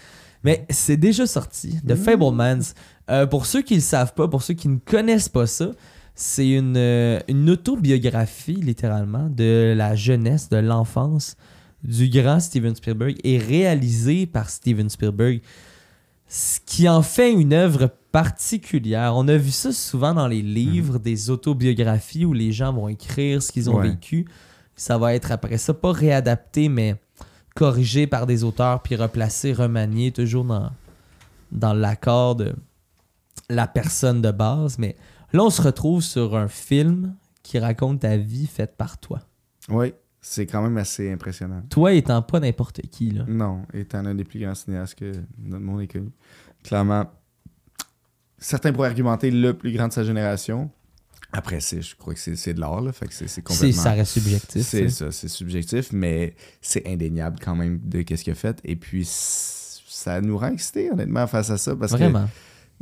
[0.44, 2.74] Mais c'est déjà sorti, The Fablemans.
[3.10, 5.72] Euh, pour ceux qui le savent pas, pour ceux qui ne connaissent pas ça,
[6.16, 11.36] c'est une, euh, une autobiographie, littéralement, de la jeunesse, de l'enfance
[11.84, 15.42] du grand Steven Spielberg et réalisé par Steven Spielberg.
[16.28, 19.14] Ce qui en fait une œuvre particulière.
[19.16, 23.42] On a vu ça souvent dans les livres, des autobiographies où les gens vont écrire
[23.42, 23.90] ce qu'ils ont Ouais.
[23.90, 24.26] vécu.
[24.76, 26.96] Ça va être après ça, pas réadapté, mais
[27.56, 30.72] corrigé par des auteurs, puis replacé, remanié, toujours dans,
[31.52, 32.56] dans l'accord de
[33.50, 34.78] la personne de base.
[34.80, 34.96] Mais
[35.34, 39.20] là, on se retrouve sur un film qui raconte ta vie faite par toi.
[39.70, 41.62] Oui, c'est quand même assez impressionnant.
[41.70, 43.26] Toi étant pas n'importe qui, là.
[43.28, 46.12] Non, étant un des plus grands cinéastes que notre monde ait connu.
[46.64, 47.12] Clairement,
[48.38, 50.70] certains pourraient argumenter le plus grand de sa génération.
[51.36, 52.92] Après, c'est, je crois que c'est, c'est de l'art, là.
[52.92, 53.82] Fait que c'est, complètement.
[53.82, 54.62] ça reste subjectif.
[54.62, 58.60] C'est ça, c'est subjectif, mais c'est indéniable quand même de qu'est-ce qu'il a fait.
[58.64, 61.76] Et puis, ça nous rend excités, honnêtement, face à ça.
[61.76, 62.26] Parce Vraiment.
[62.26, 62.30] que,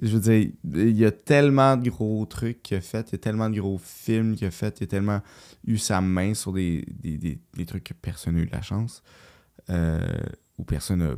[0.02, 3.16] je veux dire, il y a tellement de gros trucs qu'il a fait, il y
[3.16, 5.22] a tellement de gros films qu'il a fait, il a tellement
[5.66, 8.62] eu sa main sur des, des, des- des trucs que personne n'a eu de la
[8.62, 9.04] chance.
[9.70, 10.00] Euh,
[10.58, 11.16] ou personne a.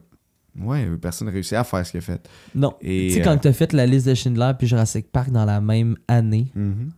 [0.60, 2.30] Ouais, personne n'a réussi à faire ce qu'il a fait.
[2.54, 2.76] Non.
[2.82, 5.46] Tu sais, euh, quand tu as fait la liste de Schindler puis Jurassic Park dans
[5.46, 6.92] la même année, mhm.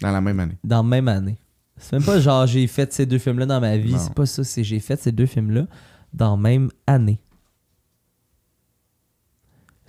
[0.00, 0.56] Dans la même année.
[0.64, 1.38] dans la même année.
[1.76, 4.44] C'est même pas genre j'ai fait ces deux films-là dans ma vie, c'est pas ça,
[4.44, 5.66] c'est j'ai fait ces deux films-là
[6.14, 7.20] dans la même année.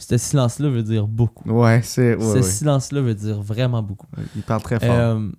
[0.02, 1.50] Ce silence-là veut dire beaucoup.
[1.50, 2.16] Ouais, c'est.
[2.16, 2.42] Ouais, Ce ouais.
[2.44, 4.08] silence-là veut dire vraiment beaucoup.
[4.36, 4.90] Il parle très fort.
[4.90, 5.30] Euh,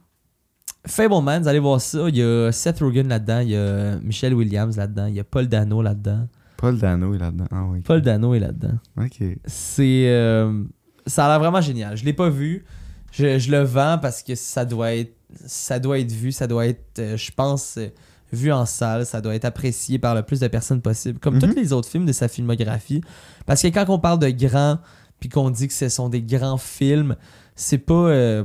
[0.87, 2.09] Fablemans, allez voir ça.
[2.09, 5.25] Il y a Seth Rogen là-dedans, il y a Michelle Williams là-dedans, il y a
[5.25, 6.29] Paul Dano là-dedans.
[6.57, 7.47] Paul Dano est là-dedans.
[7.51, 7.81] Ah oui.
[7.81, 8.79] Paul Dano est là-dedans.
[9.01, 9.23] Ok.
[9.47, 10.09] C'est.
[10.09, 10.63] euh,
[11.07, 11.97] ça a l'air vraiment génial.
[11.97, 12.65] Je l'ai pas vu.
[13.11, 15.17] Je, je le vends parce que ça doit être.
[15.47, 16.31] Ça doit être vu.
[16.31, 17.89] Ça doit être, euh, je pense, euh,
[18.33, 19.07] vu en salle.
[19.07, 21.19] Ça doit être apprécié par le plus de personnes possible.
[21.19, 21.41] Comme Mhm.
[21.41, 23.03] tous les autres films de sa filmographie.
[23.47, 24.79] Parce que quand on parle de grands,
[25.21, 27.17] puis qu'on dit que ce sont des grands films,
[27.55, 27.93] c'est pas.
[27.95, 28.45] euh,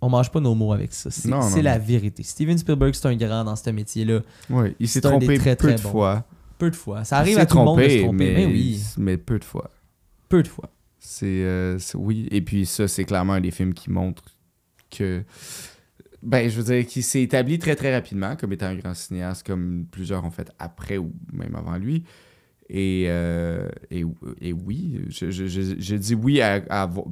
[0.00, 1.10] on mange pas nos mots avec ça.
[1.10, 2.22] C'est la vérité.
[2.22, 4.20] Steven Spielberg, c'est un grand dans ce métier-là.
[4.50, 5.90] Ouais, il s'est trompé très, peu très de bons.
[5.90, 6.24] fois.
[6.58, 7.04] Peu de fois.
[7.04, 8.14] Ça arrive à tout le monde de se tromper.
[8.34, 9.70] Mais, Mais oui, mais peu de fois.
[10.28, 10.70] peu de fois.
[10.98, 14.24] C'est euh, c'est- oui et puis ça c'est clairement un des films qui montre
[14.90, 15.22] que
[16.26, 19.46] ben je veux dire qu'il s'est établi très très rapidement comme étant un grand cinéaste
[19.46, 22.04] comme plusieurs ont fait après ou même avant lui
[22.70, 24.04] et euh, et,
[24.40, 26.60] et oui je, je, je, je dis oui à,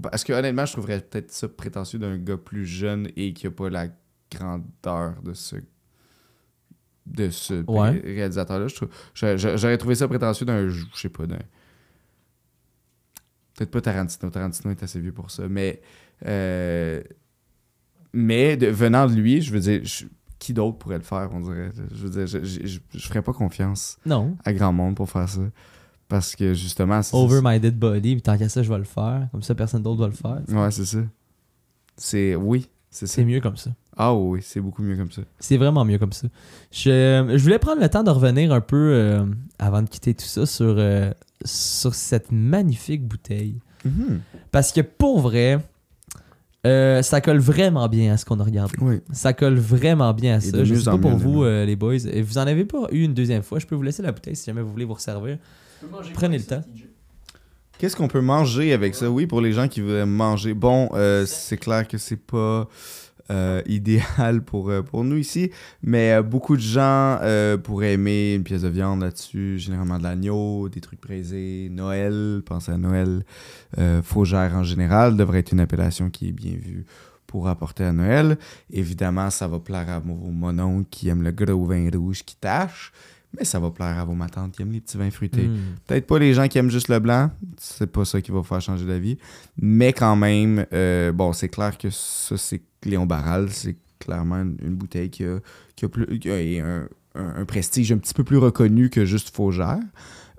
[0.03, 3.53] parce que honnêtement je trouverais peut-être ça prétentieux d'un gars plus jeune et qui a
[3.53, 3.89] pas la
[4.33, 5.57] grandeur de ce
[7.07, 7.91] de ce Ouais.
[8.03, 8.67] réalisateur-là.
[9.15, 11.39] J'aurais trouvé ça prétentieux d'un, je sais pas, d'un.
[13.57, 14.31] Peut-être pas Tarantino.
[14.31, 15.49] Tarantino est assez vieux pour ça.
[15.49, 15.81] Mais.
[16.27, 17.03] euh,
[18.15, 20.07] mais de- venant de lui, je veux dire, je-
[20.39, 21.71] qui d'autre pourrait le faire, on dirait?
[21.95, 24.37] Je veux dire, je, je, je, je ferais pas confiance Non.
[24.45, 25.41] à grand monde pour faire ça.
[26.09, 27.03] Parce que justement.
[27.03, 29.27] c'est- Over my dead body, puis tant qu'à ça, je vais le faire.
[29.33, 30.41] Comme ça, personne d'autre va le faire.
[30.57, 30.99] Ouais, c'est ça.
[31.97, 32.35] C'est.
[32.37, 33.15] Oui, c'est ça.
[33.15, 33.71] C'est mieux comme ça.
[33.97, 35.23] Ah oui, c'est beaucoup mieux comme ça.
[35.39, 36.27] C'est vraiment mieux comme ça.
[36.73, 39.25] Je, je voulais prendre le temps de revenir un peu, euh,
[39.59, 41.13] avant de quitter tout ça, sur, euh,
[41.45, 43.61] sur cette magnifique bouteille.
[44.51, 45.59] Parce que pour vrai,
[46.67, 48.75] euh, ça colle vraiment bien à ce qu'on a regardé.
[48.81, 49.01] Oui.
[49.13, 50.65] Ça colle vraiment bien à Et ça.
[50.65, 51.97] Je mieux sais pas pour vous, euh, les boys.
[52.11, 53.59] Et vous en avez pas eu une deuxième fois?
[53.59, 55.39] Je peux vous laisser la bouteille si jamais vous voulez vous resservir.
[56.15, 56.63] Prenez le temps.
[57.79, 59.11] Qu'est-ce qu'on peut manger avec ça?
[59.11, 60.55] Oui, pour les gens qui veulent manger.
[60.55, 62.69] Bon, euh, c'est clair que c'est pas
[63.31, 65.51] euh, idéal pour, euh, pour nous ici.
[65.83, 67.19] Mais euh, beaucoup de gens
[67.63, 72.73] pourraient aimer une pièce de viande là-dessus, généralement de l'agneau, des trucs braisés, Noël, pensez
[72.73, 73.25] à Noël.
[74.03, 76.85] Faugère en général devrait être une appellation qui est bien vue
[77.27, 78.39] pour apporter à Noël.
[78.71, 82.93] Évidemment, ça va plaire à vos mononcles qui aiment le gros vin rouge qui tâche,
[83.39, 85.47] mais ça va plaire à vos matantes qui aiment les petits vins fruités.
[85.49, 85.59] Mm.
[85.87, 88.45] Peut-être pas les gens qui aiment juste le blanc, c'est pas ça qui va vous
[88.45, 89.19] faire changer d'avis.
[89.61, 94.57] Mais quand même, euh, bon, c'est clair que ça, c'est Léon Barral, c'est clairement une,
[94.63, 95.39] une bouteille qui a,
[95.77, 99.05] qui a plus, qui a un, un- un prestige un petit peu plus reconnu que
[99.05, 99.79] juste Faugère.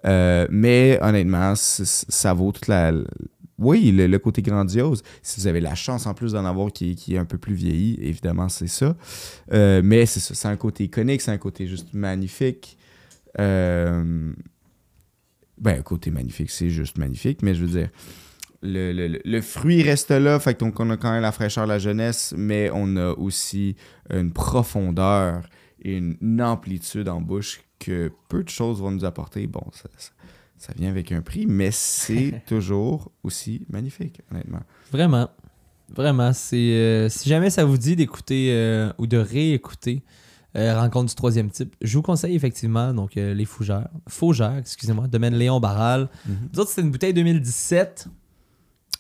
[0.06, 2.92] Euh, mais honnêtement, ça vaut toute la.
[3.58, 5.02] Oui, le, le côté grandiose.
[5.24, 7.54] Si vous avez la chance en plus d'en avoir qui, qui est un peu plus
[7.56, 8.96] vieilli, évidemment, c'est ça.
[9.54, 12.78] Euh, mais c'est ça, c'est un côté iconique, c'est un côté juste magnifique.
[13.40, 14.34] Euh,
[15.58, 17.90] ben, côté magnifique, c'est juste magnifique, mais je veux dire,
[18.62, 21.66] le, le- le- fruit reste là, fait que donc on a quand même la fraîcheur
[21.66, 23.76] de la jeunesse, mais on a aussi
[24.10, 25.48] une profondeur
[25.82, 29.48] et une, une amplitude en bouche que peu de choses vont nous apporter.
[29.48, 30.12] Bon, ça, ça-
[30.58, 34.62] ça vient avec un prix, mais c'est toujours aussi magnifique, honnêtement.
[34.92, 35.30] Vraiment.
[35.94, 36.34] Vraiment.
[36.34, 40.02] C'est, euh, si jamais ça vous dit d'écouter euh, ou de réécouter
[40.56, 43.90] euh, Rencontre du troisième type, je vous conseille effectivement donc euh, les Fougères.
[44.08, 46.10] Faugères, excusez-moi, domaine Léon Barral.
[46.28, 48.08] Nous autres, c'était une bouteille 2017.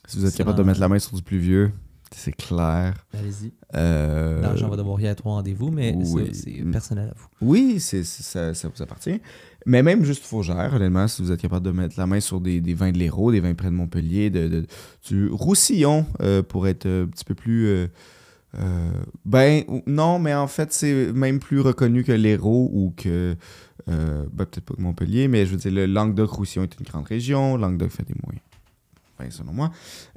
[0.07, 1.71] Si vous êtes capable de mettre la main sur du plus vieux,
[2.15, 2.93] c'est clair.
[3.17, 3.51] Allez-y.
[3.75, 6.29] Euh, L'argent va devoir y être au rendez-vous, mais oui.
[6.33, 7.27] c'est personnel à vous.
[7.41, 9.19] Oui, c'est, ça, ça vous appartient.
[9.65, 12.61] Mais même juste Faugère, honnêtement, si vous êtes capable de mettre la main sur des,
[12.61, 14.65] des vins de l'Hérault, des vins près de Montpellier, de, de-
[15.07, 17.87] du Roussillon, euh, pour être un petit peu plus...
[18.59, 18.91] euh,
[19.25, 23.35] ben, non, mais en fait, c'est même plus reconnu que l'Hérault ou que...
[23.89, 27.05] euh, ben, peut-être pas que Montpellier, mais je veux dire, le Languedoc-Roussillon est une grande
[27.05, 27.57] région.
[27.57, 28.15] Languedoc fait des.
[29.17, 29.71] Enfin, selon moi.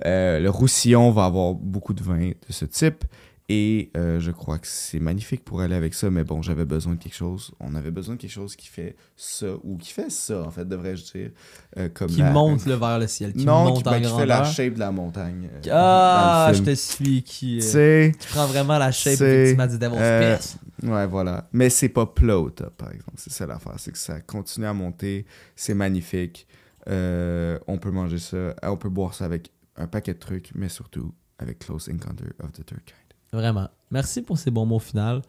[0.05, 3.05] Euh, le Roussillon va avoir beaucoup de vins de ce type.
[3.51, 6.92] Et euh, je crois que c'est magnifique pour aller avec ça, mais bon, j'avais besoin
[6.96, 7.51] de quelque chose.
[7.61, 10.66] On avait besoin de quelque chose qui fait ça, ou qui fait ça, en fait,
[10.68, 11.30] devrais-je dire.
[11.78, 14.03] euh, comme Qui la- monte le vers le ciel, qui non, monte qui, en ben,
[14.03, 15.49] qui fait la shape de la montagne.
[15.51, 20.40] euh, Ah, je te suis, qui, Tu qui prend vraiment la shape effectivement du Devil's
[20.82, 20.88] Pit.
[20.90, 21.49] ouais, voilà.
[21.53, 23.14] Mais c'est pas plat au top, par exemple.
[23.16, 25.24] C'est ça l'affaire, c'est que ça continue à monter.
[25.57, 26.46] C'est magnifique.
[26.86, 31.14] On peut manger ça, on peut boire ça avec un paquet de trucs, mais surtout
[31.38, 32.99] avec Close Encounter of the Third Kind.
[33.33, 33.68] Vraiment.
[33.91, 35.20] Merci pour ces bons mots finaux.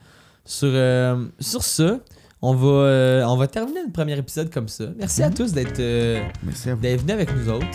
[0.46, 2.00] Sur, euh, sur ce,
[2.42, 4.86] on va, euh, on va terminer le premier épisode comme ça.
[4.98, 6.22] Merci à tous d'être euh,
[6.82, 7.66] d'être venus avec nous autres.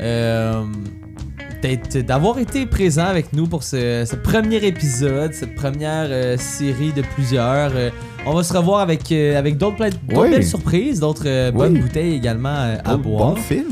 [0.00, 0.64] Euh,
[2.06, 7.00] D'avoir été présent avec nous pour ce, ce premier épisode, cette première euh, série de
[7.14, 7.72] plusieurs.
[7.74, 7.88] Euh,
[8.26, 9.82] on va se revoir avec, euh, avec d'autres
[10.14, 10.28] Oui.
[10.30, 11.52] belles surprises, d'autres Oui.
[11.56, 13.30] bonnes bouteilles également à boire.
[13.34, 13.68] Bon film.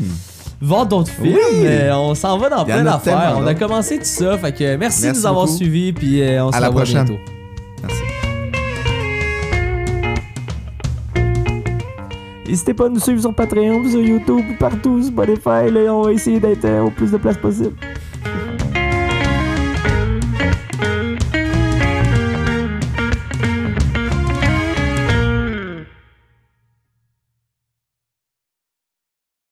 [0.62, 1.34] Voir d'autres films.
[1.34, 1.66] Oui.
[1.66, 3.34] euh, on s'en va dans plein d'affaires.
[3.38, 4.38] On a commencé tout ça.
[4.38, 5.56] Fait que merci, de nous avoir beaucoup.
[5.58, 5.92] suivis.
[5.92, 7.04] Puis euh, on se À la revoit prochaine.
[7.04, 7.20] bientôt.
[7.82, 8.02] Merci.
[12.46, 15.70] N'hésitez pas à nous suivre sur Patreon, sur YouTube, partout, Spotify.
[15.70, 17.72] Là, on va essayer d'être euh, au plus de place possible.